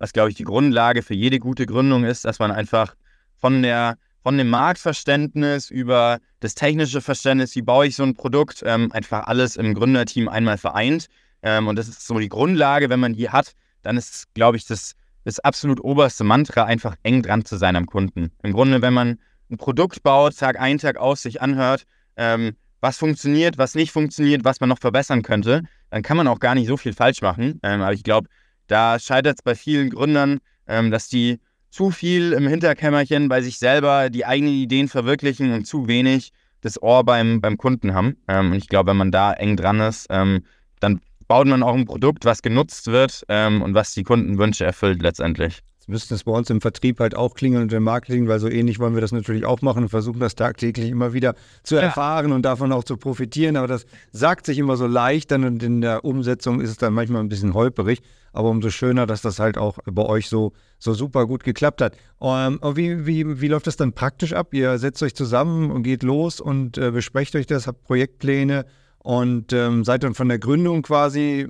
Was, 0.00 0.12
glaube 0.12 0.30
ich, 0.30 0.34
die 0.34 0.44
Grundlage 0.44 1.02
für 1.02 1.14
jede 1.14 1.38
gute 1.38 1.66
Gründung 1.66 2.02
ist, 2.04 2.24
dass 2.24 2.40
man 2.40 2.50
einfach 2.50 2.96
von 3.38 3.62
der 3.62 3.96
von 4.22 4.36
dem 4.36 4.50
Marktverständnis 4.50 5.70
über 5.70 6.18
das 6.40 6.54
technische 6.54 7.00
Verständnis, 7.00 7.54
wie 7.56 7.62
baue 7.62 7.86
ich 7.86 7.96
so 7.96 8.02
ein 8.02 8.14
Produkt, 8.14 8.62
ähm, 8.66 8.92
einfach 8.92 9.26
alles 9.26 9.56
im 9.56 9.74
Gründerteam 9.74 10.28
einmal 10.28 10.58
vereint. 10.58 11.06
Ähm, 11.42 11.68
und 11.68 11.76
das 11.76 11.88
ist 11.88 12.06
so 12.06 12.18
die 12.18 12.28
Grundlage, 12.28 12.90
wenn 12.90 13.00
man 13.00 13.14
die 13.14 13.30
hat, 13.30 13.54
dann 13.82 13.96
ist, 13.96 14.26
glaube 14.34 14.56
ich, 14.58 14.66
das, 14.66 14.94
das 15.24 15.40
absolut 15.40 15.82
oberste 15.82 16.24
Mantra, 16.24 16.64
einfach 16.64 16.96
eng 17.02 17.22
dran 17.22 17.44
zu 17.44 17.56
sein 17.56 17.76
am 17.76 17.86
Kunden. 17.86 18.30
Im 18.42 18.52
Grunde, 18.52 18.82
wenn 18.82 18.92
man 18.92 19.18
ein 19.50 19.56
Produkt 19.56 20.02
baut, 20.02 20.36
Tag 20.36 20.60
ein, 20.60 20.78
Tag 20.78 20.98
aus 20.98 21.22
sich 21.22 21.40
anhört, 21.40 21.86
ähm, 22.16 22.56
was 22.80 22.98
funktioniert, 22.98 23.58
was 23.58 23.74
nicht 23.74 23.92
funktioniert, 23.92 24.44
was 24.44 24.60
man 24.60 24.68
noch 24.68 24.78
verbessern 24.78 25.22
könnte, 25.22 25.62
dann 25.90 26.02
kann 26.02 26.16
man 26.16 26.28
auch 26.28 26.40
gar 26.40 26.54
nicht 26.54 26.66
so 26.66 26.76
viel 26.76 26.92
falsch 26.92 27.20
machen. 27.22 27.58
Ähm, 27.62 27.82
aber 27.82 27.92
ich 27.92 28.04
glaube, 28.04 28.28
da 28.70 28.98
scheitert 28.98 29.38
es 29.38 29.42
bei 29.42 29.54
vielen 29.54 29.90
Gründern, 29.90 30.38
ähm, 30.66 30.90
dass 30.90 31.08
die 31.08 31.40
zu 31.70 31.90
viel 31.90 32.32
im 32.32 32.46
Hinterkämmerchen 32.46 33.28
bei 33.28 33.42
sich 33.42 33.58
selber 33.58 34.10
die 34.10 34.26
eigenen 34.26 34.54
Ideen 34.54 34.88
verwirklichen 34.88 35.52
und 35.52 35.66
zu 35.66 35.88
wenig 35.88 36.32
das 36.62 36.80
Ohr 36.82 37.04
beim, 37.04 37.40
beim 37.40 37.56
Kunden 37.56 37.94
haben. 37.94 38.16
Ähm, 38.28 38.52
und 38.52 38.58
ich 38.58 38.68
glaube, 38.68 38.90
wenn 38.90 38.96
man 38.96 39.12
da 39.12 39.32
eng 39.32 39.56
dran 39.56 39.80
ist, 39.80 40.06
ähm, 40.10 40.44
dann 40.80 41.00
baut 41.26 41.46
man 41.46 41.62
auch 41.62 41.74
ein 41.74 41.84
Produkt, 41.84 42.24
was 42.24 42.42
genutzt 42.42 42.88
wird 42.88 43.24
ähm, 43.28 43.62
und 43.62 43.74
was 43.74 43.94
die 43.94 44.02
Kundenwünsche 44.02 44.64
erfüllt 44.64 45.02
letztendlich 45.02 45.62
müssten 45.90 46.14
es 46.14 46.24
bei 46.24 46.32
uns 46.32 46.48
im 46.48 46.60
Vertrieb 46.60 47.00
halt 47.00 47.16
auch 47.16 47.34
klingeln 47.34 47.64
und 47.64 47.72
im 47.72 47.82
Marketing, 47.82 48.28
weil 48.28 48.38
so 48.38 48.48
ähnlich 48.48 48.78
wollen 48.78 48.94
wir 48.94 49.00
das 49.00 49.12
natürlich 49.12 49.44
auch 49.44 49.60
machen 49.60 49.82
und 49.84 49.88
versuchen 49.88 50.20
das 50.20 50.34
tagtäglich 50.34 50.88
immer 50.88 51.12
wieder 51.12 51.34
zu 51.62 51.74
ja. 51.74 51.82
erfahren 51.82 52.32
und 52.32 52.42
davon 52.42 52.72
auch 52.72 52.84
zu 52.84 52.96
profitieren. 52.96 53.56
Aber 53.56 53.66
das 53.66 53.84
sagt 54.12 54.46
sich 54.46 54.58
immer 54.58 54.76
so 54.76 54.86
leicht 54.86 55.30
dann 55.30 55.44
und 55.44 55.62
in 55.62 55.80
der 55.80 56.04
Umsetzung 56.04 56.60
ist 56.60 56.70
es 56.70 56.76
dann 56.78 56.94
manchmal 56.94 57.22
ein 57.22 57.28
bisschen 57.28 57.54
holperig. 57.54 58.00
Aber 58.32 58.48
umso 58.48 58.70
schöner, 58.70 59.06
dass 59.06 59.22
das 59.22 59.40
halt 59.40 59.58
auch 59.58 59.78
bei 59.84 60.04
euch 60.04 60.28
so, 60.28 60.52
so 60.78 60.94
super 60.94 61.26
gut 61.26 61.42
geklappt 61.42 61.82
hat. 61.82 61.96
Ähm, 62.20 62.60
wie, 62.74 63.04
wie, 63.04 63.40
wie 63.40 63.48
läuft 63.48 63.66
das 63.66 63.76
dann 63.76 63.92
praktisch 63.92 64.32
ab? 64.32 64.54
Ihr 64.54 64.78
setzt 64.78 65.02
euch 65.02 65.14
zusammen 65.14 65.70
und 65.70 65.82
geht 65.82 66.04
los 66.04 66.40
und 66.40 66.78
äh, 66.78 66.92
besprecht 66.92 67.34
euch 67.34 67.46
das, 67.46 67.66
habt 67.66 67.82
Projektpläne 67.82 68.66
und 68.98 69.52
ähm, 69.52 69.84
seid 69.84 70.04
dann 70.04 70.14
von 70.14 70.28
der 70.28 70.38
Gründung 70.38 70.82
quasi 70.82 71.48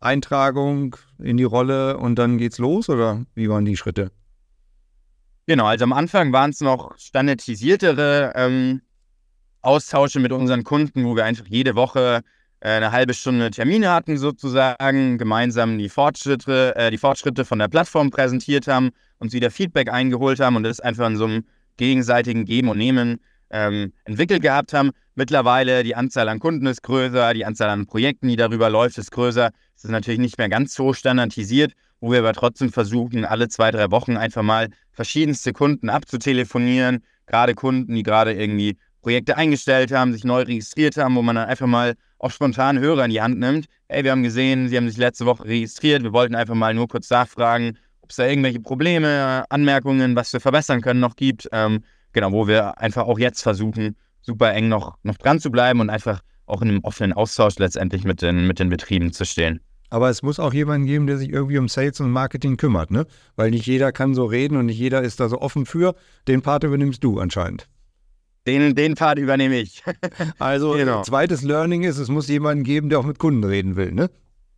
Eintragung 0.00 0.96
in 1.18 1.36
die 1.36 1.44
Rolle 1.44 1.98
und 1.98 2.16
dann 2.16 2.38
geht's 2.38 2.58
los 2.58 2.88
oder 2.88 3.24
wie 3.34 3.48
waren 3.48 3.64
die 3.64 3.76
Schritte? 3.76 4.10
Genau, 5.46 5.66
also 5.66 5.84
am 5.84 5.92
Anfang 5.92 6.32
waren 6.32 6.50
es 6.50 6.60
noch 6.60 6.96
standardisiertere 6.98 8.32
ähm, 8.34 8.82
Austausche 9.62 10.20
mit 10.20 10.32
unseren 10.32 10.62
Kunden, 10.62 11.04
wo 11.04 11.16
wir 11.16 11.24
einfach 11.24 11.46
jede 11.48 11.74
Woche 11.74 12.22
äh, 12.60 12.68
eine 12.68 12.92
halbe 12.92 13.14
Stunde 13.14 13.50
Termine 13.50 13.90
hatten, 13.90 14.18
sozusagen, 14.18 15.18
gemeinsam 15.18 15.78
die 15.78 15.88
Fortschritte, 15.88 16.76
äh, 16.76 16.90
die 16.90 16.98
Fortschritte 16.98 17.44
von 17.44 17.58
der 17.58 17.68
Plattform 17.68 18.10
präsentiert 18.10 18.68
haben, 18.68 18.90
uns 19.18 19.32
wieder 19.32 19.50
Feedback 19.50 19.90
eingeholt 19.90 20.38
haben 20.38 20.56
und 20.56 20.64
das 20.64 20.80
einfach 20.80 21.06
in 21.06 21.16
so 21.16 21.24
einem 21.24 21.44
gegenseitigen 21.76 22.44
Geben 22.44 22.68
und 22.68 22.78
Nehmen 22.78 23.20
ähm, 23.50 23.92
entwickelt 24.04 24.42
gehabt 24.42 24.72
haben. 24.72 24.90
Mittlerweile 25.14 25.82
die 25.82 25.94
Anzahl 25.94 26.28
an 26.28 26.38
Kunden 26.38 26.66
ist 26.66 26.82
größer, 26.82 27.34
die 27.34 27.44
Anzahl 27.44 27.70
an 27.70 27.86
Projekten, 27.86 28.28
die 28.28 28.36
darüber 28.36 28.70
läuft, 28.70 28.98
ist 28.98 29.10
größer. 29.10 29.50
Es 29.76 29.84
ist 29.84 29.90
natürlich 29.90 30.20
nicht 30.20 30.38
mehr 30.38 30.48
ganz 30.48 30.74
so 30.74 30.92
standardisiert 30.92 31.72
wo 32.00 32.12
wir 32.12 32.20
aber 32.20 32.32
trotzdem 32.32 32.70
versuchen, 32.70 33.24
alle 33.24 33.48
zwei, 33.48 33.70
drei 33.70 33.90
Wochen 33.90 34.16
einfach 34.16 34.42
mal 34.42 34.68
verschiedenste 34.92 35.52
Kunden 35.52 35.88
abzutelefonieren, 35.88 37.02
gerade 37.26 37.54
Kunden, 37.54 37.94
die 37.94 38.02
gerade 38.02 38.32
irgendwie 38.32 38.76
Projekte 39.02 39.36
eingestellt 39.36 39.92
haben, 39.92 40.12
sich 40.12 40.24
neu 40.24 40.42
registriert 40.42 40.96
haben, 40.96 41.16
wo 41.16 41.22
man 41.22 41.36
dann 41.36 41.48
einfach 41.48 41.66
mal 41.66 41.94
auch 42.18 42.30
spontan 42.30 42.78
Hörer 42.78 43.04
in 43.04 43.10
die 43.10 43.20
Hand 43.20 43.38
nimmt. 43.38 43.66
Hey, 43.88 44.04
wir 44.04 44.10
haben 44.10 44.22
gesehen, 44.22 44.68
Sie 44.68 44.76
haben 44.76 44.88
sich 44.88 44.98
letzte 44.98 45.24
Woche 45.24 45.44
registriert, 45.44 46.02
wir 46.02 46.12
wollten 46.12 46.34
einfach 46.34 46.54
mal 46.54 46.74
nur 46.74 46.88
kurz 46.88 47.08
nachfragen, 47.10 47.78
ob 48.00 48.10
es 48.10 48.16
da 48.16 48.26
irgendwelche 48.26 48.60
Probleme, 48.60 49.44
Anmerkungen, 49.50 50.16
was 50.16 50.32
wir 50.32 50.40
verbessern 50.40 50.80
können, 50.80 51.00
noch 51.00 51.16
gibt. 51.16 51.48
Ähm, 51.52 51.84
genau, 52.12 52.32
wo 52.32 52.46
wir 52.46 52.78
einfach 52.78 53.06
auch 53.06 53.18
jetzt 53.18 53.42
versuchen, 53.42 53.96
super 54.20 54.52
eng 54.52 54.68
noch, 54.68 54.98
noch 55.02 55.16
dran 55.16 55.40
zu 55.40 55.50
bleiben 55.50 55.80
und 55.80 55.90
einfach 55.90 56.20
auch 56.46 56.62
in 56.62 56.68
einem 56.68 56.84
offenen 56.84 57.12
Austausch 57.12 57.58
letztendlich 57.58 58.04
mit 58.04 58.22
den, 58.22 58.46
mit 58.46 58.58
den 58.58 58.70
Betrieben 58.70 59.12
zu 59.12 59.24
stehen. 59.24 59.60
Aber 59.90 60.10
es 60.10 60.22
muss 60.22 60.38
auch 60.38 60.52
jemanden 60.52 60.86
geben, 60.86 61.06
der 61.06 61.16
sich 61.16 61.30
irgendwie 61.30 61.58
um 61.58 61.68
Sales 61.68 62.00
und 62.00 62.10
Marketing 62.10 62.58
kümmert, 62.58 62.90
ne? 62.90 63.06
Weil 63.36 63.50
nicht 63.50 63.66
jeder 63.66 63.90
kann 63.90 64.14
so 64.14 64.26
reden 64.26 64.56
und 64.56 64.66
nicht 64.66 64.78
jeder 64.78 65.02
ist 65.02 65.18
da 65.18 65.28
so 65.28 65.40
offen 65.40 65.64
für. 65.64 65.94
Den 66.26 66.42
Part 66.42 66.64
übernimmst 66.64 67.02
du 67.02 67.18
anscheinend. 67.20 67.68
Den, 68.46 68.74
den 68.74 68.94
Part 68.94 69.18
übernehme 69.18 69.58
ich. 69.58 69.82
also 70.38 70.72
genau. 70.72 71.02
zweites 71.02 71.42
Learning 71.42 71.84
ist, 71.84 71.98
es 71.98 72.08
muss 72.08 72.28
jemanden 72.28 72.64
geben, 72.64 72.90
der 72.90 72.98
auch 72.98 73.04
mit 73.04 73.18
Kunden 73.18 73.44
reden 73.44 73.76
will, 73.76 73.92
ne? 73.92 74.10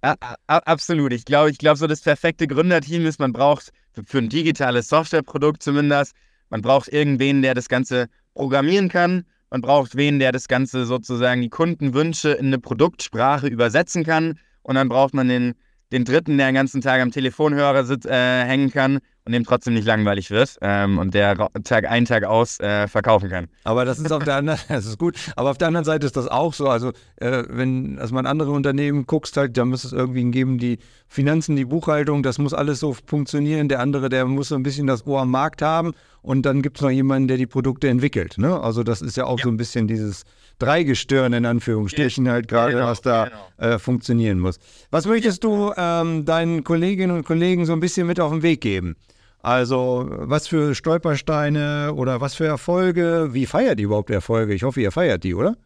A 0.02 0.16
absolut. 0.46 1.12
Ich 1.12 1.26
glaube, 1.26 1.50
ich 1.50 1.58
glaube, 1.58 1.76
so 1.76 1.86
das 1.86 2.00
perfekte 2.00 2.46
Gründerteam 2.46 3.04
ist, 3.04 3.20
man 3.20 3.32
braucht 3.32 3.70
für, 3.92 4.02
für 4.04 4.18
ein 4.18 4.30
digitales 4.30 4.88
Softwareprodukt 4.88 5.62
zumindest, 5.62 6.14
man 6.50 6.62
braucht 6.62 6.88
irgendwen, 6.88 7.42
der 7.42 7.54
das 7.54 7.68
Ganze 7.68 8.08
programmieren 8.34 8.88
kann. 8.88 9.24
Man 9.50 9.62
braucht 9.62 9.96
wen, 9.96 10.18
der 10.18 10.32
das 10.32 10.46
Ganze 10.46 10.84
sozusagen 10.84 11.40
die 11.40 11.48
Kundenwünsche 11.48 12.32
in 12.32 12.46
eine 12.46 12.58
Produktsprache 12.58 13.48
übersetzen 13.48 14.04
kann. 14.04 14.38
Und 14.62 14.74
dann 14.74 14.88
braucht 14.88 15.14
man 15.14 15.28
den, 15.28 15.54
den 15.92 16.04
Dritten, 16.04 16.38
der 16.38 16.48
den 16.48 16.54
ganzen 16.54 16.80
Tag 16.80 17.00
am 17.00 17.10
Telefonhörer 17.10 17.84
sitzt, 17.84 18.06
äh, 18.06 18.44
hängen 18.44 18.70
kann 18.70 19.00
und 19.24 19.32
dem 19.32 19.44
trotzdem 19.44 19.74
nicht 19.74 19.86
langweilig 19.86 20.30
wird 20.30 20.58
ähm, 20.60 20.98
und 20.98 21.14
der 21.14 21.36
Tag 21.64 21.88
ein, 21.88 22.04
Tag 22.04 22.24
aus 22.24 22.58
äh, 22.60 22.88
verkaufen 22.88 23.28
kann. 23.28 23.48
Aber 23.64 23.84
das 23.84 23.98
ist 23.98 24.12
auf 24.12 24.24
der 24.24 24.36
anderen, 24.36 24.58
das 24.68 24.86
ist 24.86 24.98
gut, 24.98 25.16
aber 25.36 25.50
auf 25.50 25.58
der 25.58 25.68
anderen 25.68 25.84
Seite 25.84 26.06
ist 26.06 26.16
das 26.16 26.26
auch 26.26 26.54
so. 26.54 26.68
Also 26.68 26.90
äh, 27.16 27.44
wenn 27.48 27.98
also 27.98 28.14
man 28.14 28.26
andere 28.26 28.50
Unternehmen 28.50 29.06
guckst, 29.06 29.36
halt, 29.36 29.56
da 29.56 29.64
muss 29.64 29.84
es 29.84 29.92
irgendwie 29.92 30.28
geben, 30.30 30.58
die 30.58 30.78
Finanzen, 31.06 31.56
die 31.56 31.64
Buchhaltung, 31.64 32.22
das 32.22 32.38
muss 32.38 32.54
alles 32.54 32.80
so 32.80 32.96
funktionieren. 33.06 33.68
Der 33.68 33.80
andere, 33.80 34.08
der 34.08 34.24
muss 34.24 34.48
so 34.48 34.54
ein 34.54 34.62
bisschen 34.62 34.86
das 34.86 35.06
Ohr 35.06 35.20
am 35.20 35.30
Markt 35.30 35.62
haben 35.62 35.92
und 36.22 36.42
dann 36.42 36.62
gibt 36.62 36.78
es 36.78 36.82
noch 36.82 36.90
jemanden, 36.90 37.28
der 37.28 37.36
die 37.36 37.46
Produkte 37.46 37.88
entwickelt. 37.88 38.38
Ne? 38.38 38.60
Also 38.60 38.82
das 38.82 39.02
ist 39.02 39.16
ja 39.16 39.24
auch 39.24 39.38
ja. 39.38 39.44
so 39.44 39.50
ein 39.50 39.56
bisschen 39.56 39.88
dieses 39.88 40.24
Dreigestirn 40.58 41.32
in 41.32 41.46
Anführungsstrichen 41.46 42.28
halt 42.28 42.48
gerade, 42.48 42.74
genau, 42.74 42.86
was 42.86 43.00
da 43.00 43.30
genau. 43.58 43.74
äh, 43.74 43.78
funktionieren 43.78 44.38
muss. 44.38 44.58
Was 44.90 45.06
möchtest 45.06 45.42
du 45.44 45.72
ähm, 45.76 46.24
deinen 46.24 46.64
Kolleginnen 46.64 47.16
und 47.16 47.24
Kollegen 47.24 47.64
so 47.64 47.72
ein 47.72 47.80
bisschen 47.80 48.06
mit 48.06 48.20
auf 48.20 48.30
den 48.30 48.42
Weg 48.42 48.60
geben? 48.60 48.96
Also, 49.42 50.06
was 50.10 50.48
für 50.48 50.74
Stolpersteine 50.74 51.94
oder 51.94 52.20
was 52.20 52.34
für 52.34 52.44
Erfolge? 52.44 53.30
Wie 53.32 53.46
feiert 53.46 53.80
ihr 53.80 53.86
überhaupt 53.86 54.10
Erfolge? 54.10 54.52
Ich 54.52 54.64
hoffe, 54.64 54.82
ihr 54.82 54.92
feiert 54.92 55.24
die, 55.24 55.34
oder? 55.34 55.56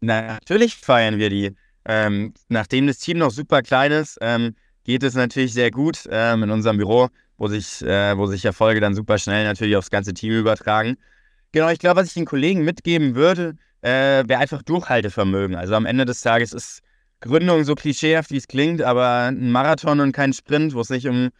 Na, 0.00 0.22
natürlich 0.34 0.74
feiern 0.74 1.18
wir 1.18 1.30
die. 1.30 1.54
Ähm, 1.84 2.34
nachdem 2.48 2.88
das 2.88 2.98
Team 2.98 3.18
noch 3.18 3.30
super 3.30 3.62
klein 3.62 3.92
ist, 3.92 4.18
ähm, 4.20 4.56
geht 4.82 5.04
es 5.04 5.14
natürlich 5.14 5.52
sehr 5.52 5.70
gut 5.70 6.08
ähm, 6.10 6.42
in 6.42 6.50
unserem 6.50 6.78
Büro, 6.78 7.08
wo 7.38 7.48
sich, 7.48 7.82
äh, 7.82 8.16
wo 8.16 8.26
sich 8.26 8.44
Erfolge 8.44 8.80
dann 8.80 8.94
super 8.94 9.18
schnell 9.18 9.44
natürlich 9.44 9.76
aufs 9.76 9.90
ganze 9.90 10.14
Team 10.14 10.32
übertragen. 10.32 10.96
Genau, 11.52 11.68
ich 11.70 11.78
glaube, 11.78 12.00
was 12.00 12.08
ich 12.08 12.14
den 12.14 12.24
Kollegen 12.24 12.64
mitgeben 12.64 13.14
würde, 13.14 13.56
äh, 13.82 14.24
wäre 14.26 14.38
einfach 14.40 14.62
Durchhaltevermögen. 14.62 15.56
Also 15.56 15.74
am 15.74 15.86
Ende 15.86 16.04
des 16.04 16.20
Tages 16.20 16.52
ist 16.52 16.82
Gründung 17.20 17.64
so 17.64 17.74
klischeehaft, 17.74 18.30
wie 18.30 18.36
es 18.36 18.48
klingt, 18.48 18.82
aber 18.82 19.28
ein 19.28 19.50
Marathon 19.50 20.00
und 20.00 20.12
kein 20.12 20.32
Sprint, 20.32 20.74
wo 20.74 20.80
es 20.80 20.90
nicht 20.90 21.08
um 21.08 21.30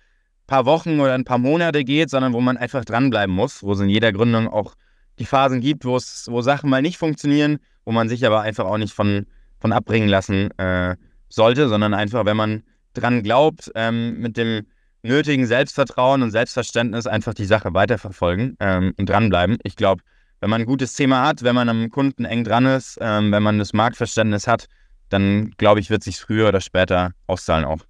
paar 0.47 0.65
Wochen 0.65 1.01
oder 1.01 1.15
ein 1.15 1.25
paar 1.25 1.39
Monate 1.39 1.85
geht, 1.85 2.11
sondern 2.11 2.33
wo 2.33 2.41
man 2.41 2.57
einfach 2.57 2.85
dranbleiben 2.85 3.35
muss, 3.35 3.63
wo 3.63 3.73
es 3.73 3.81
in 3.81 3.89
jeder 3.89 4.13
Gründung 4.13 4.49
auch 4.49 4.75
die 5.19 5.25
Phasen 5.25 5.61
gibt, 5.61 5.85
wo 5.85 5.97
es, 5.97 6.29
wo 6.31 6.41
Sachen 6.41 6.71
mal 6.71 6.83
nicht 6.83 6.99
funktionieren, 6.99 7.59
wo 7.85 7.93
man 7.93 8.09
sich 8.09 8.25
aber 8.25 8.43
einfach 8.43 8.65
auch 8.65 8.79
nicht 8.79 8.95
von, 8.95 9.27
von 9.59 9.73
abbringen 9.73 10.09
lassen 10.09 10.51
äh, 10.59 10.97
sollte, 11.29 11.69
sondern 11.69 11.95
einfach, 11.95 12.25
wenn 12.25 12.37
man 12.37 12.63
dran 12.95 13.23
glaubt, 13.23 13.71
ähm, 13.75 14.21
mit 14.21 14.37
dem 14.37 14.67
nötigen 15.07 15.47
Selbstvertrauen 15.47 16.23
und 16.23 16.31
Selbstverständnis 16.31 17.07
einfach 17.07 17.35
die 17.35 17.45
Sache 17.45 17.75
weiterverfolgen 17.75 18.57
ähm, 18.61 18.95
und 18.97 19.09
dranbleiben. 19.09 19.59
Ich 19.63 19.77
glaube, 19.77 20.03
wenn 20.41 20.51
man 20.51 20.63
ein 20.63 20.67
gutes 20.67 20.93
Thema 20.95 21.27
hat, 21.27 21.43
wenn 21.43 21.55
man 21.55 21.69
am 21.69 21.91
Kunden 21.91 22.25
eng 22.25 22.45
dran 22.45 22.67
ist, 22.67 22.99
ähm, 23.01 23.33
wenn 23.33 23.43
man 23.43 23.59
das 23.59 23.73
Marktverständnis 23.73 24.47
hat, 24.47 24.67
dann 25.09 25.51
glaube 25.57 25.81
ich, 25.81 25.91
wird 25.91 26.03
sich 26.03 26.19
früher 26.19 26.49
oder 26.49 26.61
später 26.61 27.13
auszahlen 27.27 27.65
auch. 27.65 27.81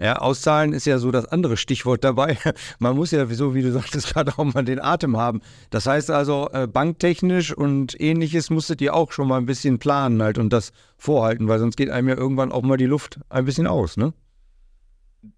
Ja, 0.00 0.18
auszahlen 0.18 0.72
ist 0.72 0.86
ja 0.86 0.98
so 0.98 1.10
das 1.10 1.26
andere 1.26 1.56
Stichwort 1.56 2.04
dabei. 2.04 2.38
Man 2.78 2.94
muss 2.94 3.10
ja, 3.10 3.26
so 3.26 3.54
wie 3.54 3.62
du 3.62 3.72
sagtest, 3.72 4.08
gerade 4.14 4.32
auch 4.36 4.44
mal 4.44 4.64
den 4.64 4.80
Atem 4.80 5.16
haben. 5.16 5.40
Das 5.70 5.86
heißt 5.86 6.10
also, 6.10 6.48
äh, 6.52 6.68
banktechnisch 6.68 7.52
und 7.52 8.00
ähnliches 8.00 8.48
musstet 8.48 8.80
ihr 8.80 8.94
auch 8.94 9.10
schon 9.10 9.26
mal 9.26 9.38
ein 9.38 9.46
bisschen 9.46 9.80
planen 9.80 10.22
halt 10.22 10.38
und 10.38 10.52
das 10.52 10.72
vorhalten, 10.96 11.48
weil 11.48 11.58
sonst 11.58 11.76
geht 11.76 11.90
einem 11.90 12.08
ja 12.08 12.16
irgendwann 12.16 12.52
auch 12.52 12.62
mal 12.62 12.76
die 12.76 12.86
Luft 12.86 13.18
ein 13.28 13.44
bisschen 13.44 13.66
aus, 13.66 13.96
ne? 13.96 14.12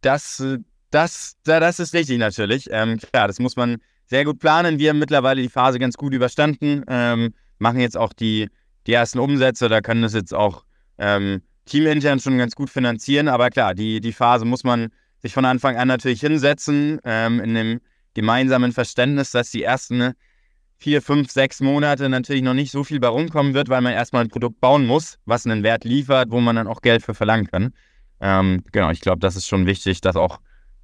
Das, 0.02 0.44
das, 0.90 1.36
das 1.44 1.78
ist 1.78 1.94
richtig 1.94 2.18
natürlich. 2.18 2.68
Ähm, 2.70 2.98
klar, 2.98 3.28
das 3.28 3.38
muss 3.38 3.56
man 3.56 3.78
sehr 4.06 4.24
gut 4.24 4.38
planen. 4.38 4.78
Wir 4.78 4.90
haben 4.90 4.98
mittlerweile 4.98 5.40
die 5.40 5.48
Phase 5.48 5.78
ganz 5.78 5.96
gut 5.96 6.12
überstanden, 6.12 6.84
ähm, 6.88 7.32
machen 7.58 7.80
jetzt 7.80 7.96
auch 7.96 8.12
die, 8.12 8.48
die 8.86 8.92
ersten 8.92 9.18
Umsätze, 9.18 9.68
da 9.68 9.80
können 9.80 10.02
das 10.02 10.14
jetzt 10.14 10.34
auch 10.34 10.64
ähm, 10.98 11.42
teamintern 11.66 12.18
schon 12.18 12.38
ganz 12.38 12.54
gut 12.54 12.70
finanzieren. 12.70 13.28
Aber 13.28 13.50
klar, 13.50 13.74
die, 13.74 14.00
die 14.00 14.12
Phase 14.12 14.44
muss 14.44 14.64
man 14.64 14.88
sich 15.22 15.32
von 15.32 15.44
Anfang 15.44 15.76
an 15.76 15.88
natürlich 15.88 16.20
hinsetzen, 16.20 16.98
ähm, 17.04 17.40
in 17.40 17.54
dem 17.54 17.80
gemeinsamen 18.14 18.72
Verständnis, 18.72 19.30
dass 19.30 19.50
die 19.50 19.62
ersten 19.62 20.12
vier, 20.78 21.02
fünf, 21.02 21.30
sechs 21.30 21.60
Monate 21.60 22.08
natürlich 22.08 22.42
noch 22.42 22.54
nicht 22.54 22.72
so 22.72 22.84
viel 22.84 23.00
bei 23.00 23.08
rumkommen 23.08 23.54
wird, 23.54 23.68
weil 23.68 23.82
man 23.82 23.92
erstmal 23.92 24.24
ein 24.24 24.30
Produkt 24.30 24.60
bauen 24.60 24.86
muss, 24.86 25.18
was 25.26 25.46
einen 25.46 25.62
Wert 25.62 25.84
liefert, 25.84 26.30
wo 26.30 26.40
man 26.40 26.56
dann 26.56 26.66
auch 26.66 26.80
Geld 26.80 27.02
für 27.02 27.14
verlangen 27.14 27.46
kann. 27.46 27.74
Ähm, 28.20 28.64
genau, 28.72 28.90
ich 28.90 29.00
glaube, 29.00 29.20
das 29.20 29.36
ist 29.36 29.46
schon 29.46 29.66
wichtig, 29.66 30.00
das 30.00 30.16
auch 30.16 30.40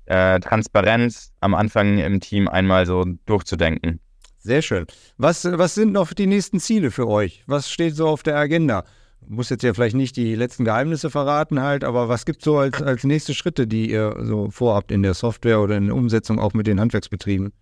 äh, 0.06 0.40
transparent 0.40 1.14
am 1.40 1.54
Anfang 1.54 1.98
im 1.98 2.20
Team 2.20 2.48
einmal 2.48 2.86
so 2.86 3.04
durchzudenken. 3.26 4.00
Sehr 4.38 4.62
schön. 4.62 4.86
Was, 5.18 5.44
was 5.44 5.74
sind 5.74 5.92
noch 5.92 6.12
die 6.12 6.26
nächsten 6.26 6.60
Ziele 6.60 6.90
für 6.90 7.08
euch? 7.08 7.42
Was 7.46 7.70
steht 7.70 7.96
so 7.96 8.08
auf 8.08 8.22
der 8.22 8.36
Agenda? 8.36 8.84
muss 9.28 9.50
jetzt 9.50 9.62
ja 9.62 9.74
vielleicht 9.74 9.96
nicht 9.96 10.16
die 10.16 10.34
letzten 10.34 10.64
Geheimnisse 10.64 11.10
verraten 11.10 11.60
halt, 11.60 11.84
aber 11.84 12.08
was 12.08 12.24
gibt 12.24 12.40
es 12.40 12.44
so 12.44 12.58
als, 12.58 12.80
als 12.82 13.04
nächste 13.04 13.34
Schritte, 13.34 13.66
die 13.66 13.90
ihr 13.90 14.16
so 14.20 14.50
vorhabt 14.50 14.92
in 14.92 15.02
der 15.02 15.14
Software 15.14 15.60
oder 15.60 15.76
in 15.76 15.86
der 15.86 15.96
Umsetzung 15.96 16.38
auch 16.38 16.52
mit 16.52 16.66
den 16.66 16.80
Handwerksbetrieben? 16.80 17.52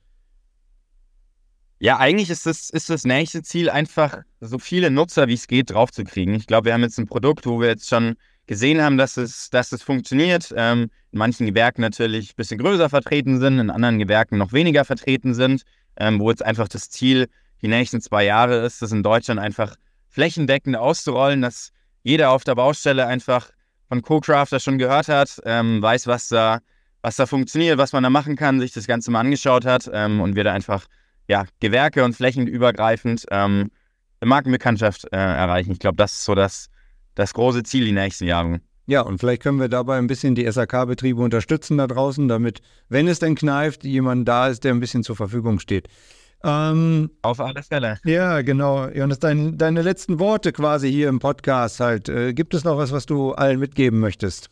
Ja, 1.81 1.99
eigentlich 1.99 2.31
ist 2.31 2.47
das, 2.47 2.71
ist 2.71 2.89
das 2.89 3.05
nächste 3.05 3.43
Ziel 3.43 3.69
einfach, 3.69 4.23
so 4.41 4.59
viele 4.59 4.91
Nutzer 4.91 5.29
wie 5.29 5.35
es 5.35 5.49
geht 5.49 5.71
draufzukriegen. 5.71 6.35
Ich 6.35 6.47
glaube, 6.47 6.67
wir 6.67 6.75
haben 6.75 6.83
jetzt 6.83 6.99
ein 6.99 7.07
Produkt, 7.07 7.47
wo 7.47 7.61
wir 7.61 7.69
jetzt 7.69 7.89
schon 7.89 8.15
gesehen 8.47 8.83
haben, 8.83 8.97
dass 8.97 9.17
es, 9.17 9.51
dass 9.51 9.73
es 9.73 9.83
funktioniert. 9.83 10.53
Ähm, 10.57 10.91
in 11.13 11.19
manchen 11.19 11.47
Gewerken 11.47 11.81
natürlich 11.81 12.31
ein 12.31 12.37
bisschen 12.37 12.59
größer 12.59 12.91
vertreten 12.91 13.39
sind, 13.39 13.59
in 13.59 13.71
anderen 13.71 13.99
Gewerken 13.99 14.39
noch 14.39 14.53
weniger 14.53 14.85
vertreten 14.85 15.35
sind, 15.35 15.63
ähm, 15.97 16.21
wo 16.21 16.31
jetzt 16.31 16.45
einfach 16.45 16.69
das 16.69 16.91
Ziel 16.91 17.29
die 17.63 17.69
nächsten 17.69 18.01
zwei 18.01 18.25
Jahre 18.25 18.65
ist, 18.67 18.83
dass 18.83 18.93
in 18.93 19.03
Deutschland 19.03 19.41
einfach 19.41 19.77
flächendeckend 20.09 20.77
auszurollen, 20.77 21.41
dass 21.41 21.71
jeder 22.03 22.31
auf 22.31 22.45
der 22.45 22.55
Baustelle 22.55 23.07
einfach 23.07 23.51
von 23.89 24.03
Co-Crafter 24.03 24.61
schon 24.61 24.79
gehört 24.79 25.09
hat, 25.09 25.41
ähm, 25.45 25.81
weiß, 25.81 26.07
was 26.07 26.29
da, 26.29 26.61
was 27.03 27.17
da 27.17 27.27
funktioniert, 27.27 27.79
was 27.79 27.93
man 27.93 28.03
da 28.03 28.11
machen 28.11 28.37
kann, 28.37 28.61
sich 28.61 28.73
das 28.73 28.87
Ganze 28.87 29.11
mal 29.11 29.21
angeschaut 29.21 29.65
hat 29.65 29.91
ähm, 29.93 30.21
und 30.21 30.37
wir 30.37 30.45
da 30.45 30.53
einfach 30.53 30.87
ja, 31.29 31.45
Gewerke 31.61 32.05
und 32.05 32.15
flächenübergreifend 32.15 33.25
ähm, 33.31 33.71
eine 34.21 34.29
Markenbekanntschaft 34.29 35.05
äh, 35.13 35.17
erreichen. 35.17 35.73
Ich 35.73 35.79
glaube, 35.79 35.97
das 35.97 36.15
ist 36.15 36.25
so 36.25 36.35
das, 36.35 36.69
das 37.15 37.35
große 37.35 37.63
Ziel 37.63 37.85
die 37.85 37.93
nächsten 37.93 38.27
Jahre. 38.27 38.61
Ja, 38.87 39.01
und 39.01 39.19
vielleicht 39.19 39.43
können 39.43 39.61
wir 39.61 39.69
dabei 39.69 39.97
ein 39.97 40.07
bisschen 40.07 40.35
die 40.35 40.51
SAK-Betriebe 40.51 41.23
unterstützen 41.23 41.79
da 41.79 41.87
draußen, 41.87 42.29
damit, 42.29 42.61
wenn 42.89 43.09
es 43.09 43.19
denn 43.19 43.35
kneift, 43.35 43.85
jemand 43.85 44.29
da 44.29 44.49
ist, 44.49 44.63
der 44.65 44.75
ein 44.75 44.81
bisschen 44.81 45.03
zur 45.03 45.17
Verfügung 45.17 45.59
steht. 45.59 45.89
Ähm, 46.43 47.11
Auf 47.23 47.41
alle 47.41 47.63
Fälle. 47.63 47.99
Ja, 48.05 48.43
genau. 48.43 48.89
Jonas, 48.89 49.19
dein, 49.19 49.57
deine 49.57 49.81
letzten 49.81 50.19
Worte 50.19 50.53
quasi 50.53 50.91
hier 50.91 51.09
im 51.09 51.19
Podcast 51.19 51.81
halt. 51.81 52.11
Äh, 52.11 52.35
gibt 52.35 52.53
es 52.53 52.65
noch 52.65 52.77
was, 52.77 52.93
was 52.93 53.07
du 53.07 53.33
allen 53.33 53.59
mitgeben 53.59 53.99
möchtest? 53.99 54.51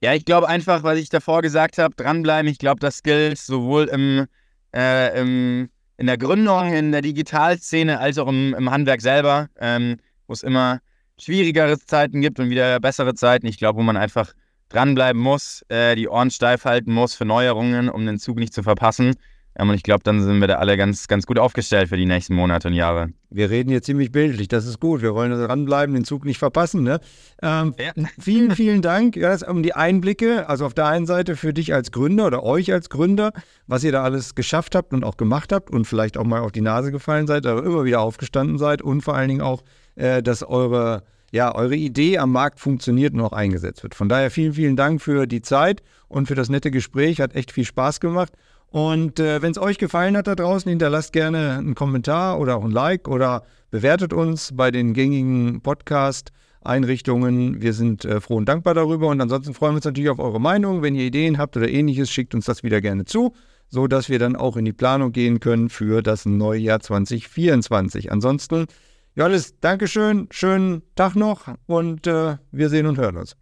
Ja, 0.00 0.14
ich 0.14 0.24
glaube 0.24 0.48
einfach, 0.48 0.84
was 0.84 0.98
ich 0.98 1.08
davor 1.08 1.42
gesagt 1.42 1.78
habe, 1.78 1.96
dranbleiben. 1.96 2.48
Ich 2.48 2.58
glaube, 2.58 2.78
das 2.78 3.02
gilt 3.02 3.38
sowohl 3.38 3.86
im, 3.86 4.26
äh, 4.72 5.20
im, 5.20 5.70
in 5.96 6.06
der 6.06 6.18
Gründung, 6.18 6.72
in 6.72 6.92
der 6.92 7.02
Digitalszene, 7.02 7.98
als 7.98 8.18
auch 8.18 8.28
im, 8.28 8.54
im 8.54 8.70
Handwerk 8.70 9.00
selber, 9.00 9.48
ähm, 9.58 9.96
wo 10.26 10.32
es 10.32 10.42
immer 10.42 10.80
schwierigere 11.18 11.78
Zeiten 11.78 12.20
gibt 12.20 12.40
und 12.40 12.50
wieder 12.50 12.80
bessere 12.80 13.14
Zeiten. 13.14 13.46
Ich 13.46 13.58
glaube, 13.58 13.78
wo 13.78 13.82
man 13.82 13.96
einfach 13.96 14.32
dranbleiben 14.68 15.20
muss, 15.20 15.64
äh, 15.68 15.94
die 15.94 16.08
Ohren 16.08 16.30
steif 16.30 16.64
halten 16.64 16.92
muss 16.92 17.14
für 17.14 17.24
Neuerungen, 17.24 17.88
um 17.88 18.04
den 18.06 18.18
Zug 18.18 18.38
nicht 18.38 18.52
zu 18.52 18.62
verpassen. 18.62 19.14
Ähm, 19.56 19.68
und 19.68 19.74
ich 19.74 19.82
glaube, 19.82 20.02
dann 20.04 20.22
sind 20.22 20.40
wir 20.40 20.48
da 20.48 20.56
alle 20.56 20.76
ganz, 20.76 21.06
ganz 21.08 21.26
gut 21.26 21.38
aufgestellt 21.38 21.88
für 21.88 21.96
die 21.96 22.06
nächsten 22.06 22.34
Monate 22.34 22.68
und 22.68 22.74
Jahre. 22.74 23.08
Wir 23.30 23.50
reden 23.50 23.70
hier 23.70 23.82
ziemlich 23.82 24.12
bildlich, 24.12 24.48
das 24.48 24.66
ist 24.66 24.80
gut. 24.80 25.02
Wir 25.02 25.14
wollen 25.14 25.30
dranbleiben, 25.32 25.94
den 25.94 26.04
Zug 26.04 26.24
nicht 26.24 26.38
verpassen. 26.38 26.82
Ne? 26.82 27.00
Ähm, 27.42 27.74
ja. 27.78 27.92
Vielen, 28.20 28.52
vielen 28.52 28.82
Dank 28.82 29.16
ja, 29.16 29.36
um 29.48 29.62
die 29.62 29.74
Einblicke. 29.74 30.48
Also 30.48 30.66
auf 30.66 30.74
der 30.74 30.86
einen 30.86 31.06
Seite 31.06 31.36
für 31.36 31.52
dich 31.52 31.74
als 31.74 31.90
Gründer 31.90 32.26
oder 32.26 32.42
euch 32.42 32.72
als 32.72 32.90
Gründer, 32.90 33.32
was 33.66 33.82
ihr 33.84 33.92
da 33.92 34.02
alles 34.02 34.34
geschafft 34.34 34.74
habt 34.74 34.92
und 34.92 35.04
auch 35.04 35.16
gemacht 35.16 35.52
habt 35.52 35.70
und 35.70 35.84
vielleicht 35.84 36.16
auch 36.16 36.24
mal 36.24 36.40
auf 36.40 36.52
die 36.52 36.60
Nase 36.60 36.92
gefallen 36.92 37.26
seid, 37.26 37.46
aber 37.46 37.64
immer 37.64 37.84
wieder 37.84 38.00
aufgestanden 38.00 38.58
seid 38.58 38.82
und 38.82 39.02
vor 39.02 39.14
allen 39.14 39.28
Dingen 39.28 39.40
auch, 39.40 39.62
äh, 39.96 40.22
dass 40.22 40.42
eure 40.42 41.02
ja, 41.34 41.52
eure 41.52 41.74
Idee 41.74 42.18
am 42.18 42.30
Markt 42.30 42.60
funktioniert 42.60 43.12
und 43.12 43.20
auch 43.20 43.32
eingesetzt 43.32 43.82
wird. 43.82 43.96
Von 43.96 44.08
daher 44.08 44.30
vielen, 44.30 44.52
vielen 44.52 44.76
Dank 44.76 45.02
für 45.02 45.26
die 45.26 45.42
Zeit 45.42 45.82
und 46.06 46.28
für 46.28 46.36
das 46.36 46.48
nette 46.48 46.70
Gespräch. 46.70 47.20
Hat 47.20 47.34
echt 47.34 47.50
viel 47.50 47.64
Spaß 47.64 47.98
gemacht. 47.98 48.32
Und 48.74 49.20
äh, 49.20 49.40
wenn 49.40 49.52
es 49.52 49.58
euch 49.58 49.78
gefallen 49.78 50.16
hat 50.16 50.26
da 50.26 50.34
draußen, 50.34 50.68
hinterlasst 50.68 51.12
gerne 51.12 51.58
einen 51.58 51.76
Kommentar 51.76 52.40
oder 52.40 52.56
auch 52.56 52.64
ein 52.64 52.72
Like 52.72 53.06
oder 53.06 53.44
bewertet 53.70 54.12
uns 54.12 54.50
bei 54.52 54.72
den 54.72 54.94
gängigen 54.94 55.60
Podcast-Einrichtungen. 55.60 57.62
Wir 57.62 57.72
sind 57.72 58.04
äh, 58.04 58.20
froh 58.20 58.34
und 58.34 58.48
dankbar 58.48 58.74
darüber. 58.74 59.06
Und 59.06 59.20
ansonsten 59.20 59.54
freuen 59.54 59.74
wir 59.74 59.76
uns 59.76 59.84
natürlich 59.84 60.10
auf 60.10 60.18
eure 60.18 60.40
Meinung. 60.40 60.82
Wenn 60.82 60.96
ihr 60.96 61.04
Ideen 61.04 61.38
habt 61.38 61.56
oder 61.56 61.68
ähnliches, 61.68 62.10
schickt 62.10 62.34
uns 62.34 62.46
das 62.46 62.64
wieder 62.64 62.80
gerne 62.80 63.04
zu, 63.04 63.32
sodass 63.68 64.08
wir 64.08 64.18
dann 64.18 64.34
auch 64.34 64.56
in 64.56 64.64
die 64.64 64.72
Planung 64.72 65.12
gehen 65.12 65.38
können 65.38 65.68
für 65.68 66.02
das 66.02 66.26
neue 66.26 66.58
Jahr 66.58 66.80
2024. 66.80 68.10
Ansonsten 68.10 68.66
Johannes, 69.14 69.54
Dankeschön, 69.60 70.26
schönen 70.32 70.82
Tag 70.96 71.14
noch 71.14 71.46
und 71.66 72.08
äh, 72.08 72.38
wir 72.50 72.68
sehen 72.70 72.86
und 72.86 72.98
hören 72.98 73.18
uns. 73.18 73.36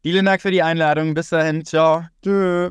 Vielen 0.00 0.26
Dank 0.26 0.40
für 0.40 0.52
die 0.52 0.62
Einladung. 0.62 1.14
Bis 1.14 1.30
dahin. 1.30 1.64
Ciao. 1.64 2.04
Tschö. 2.22 2.70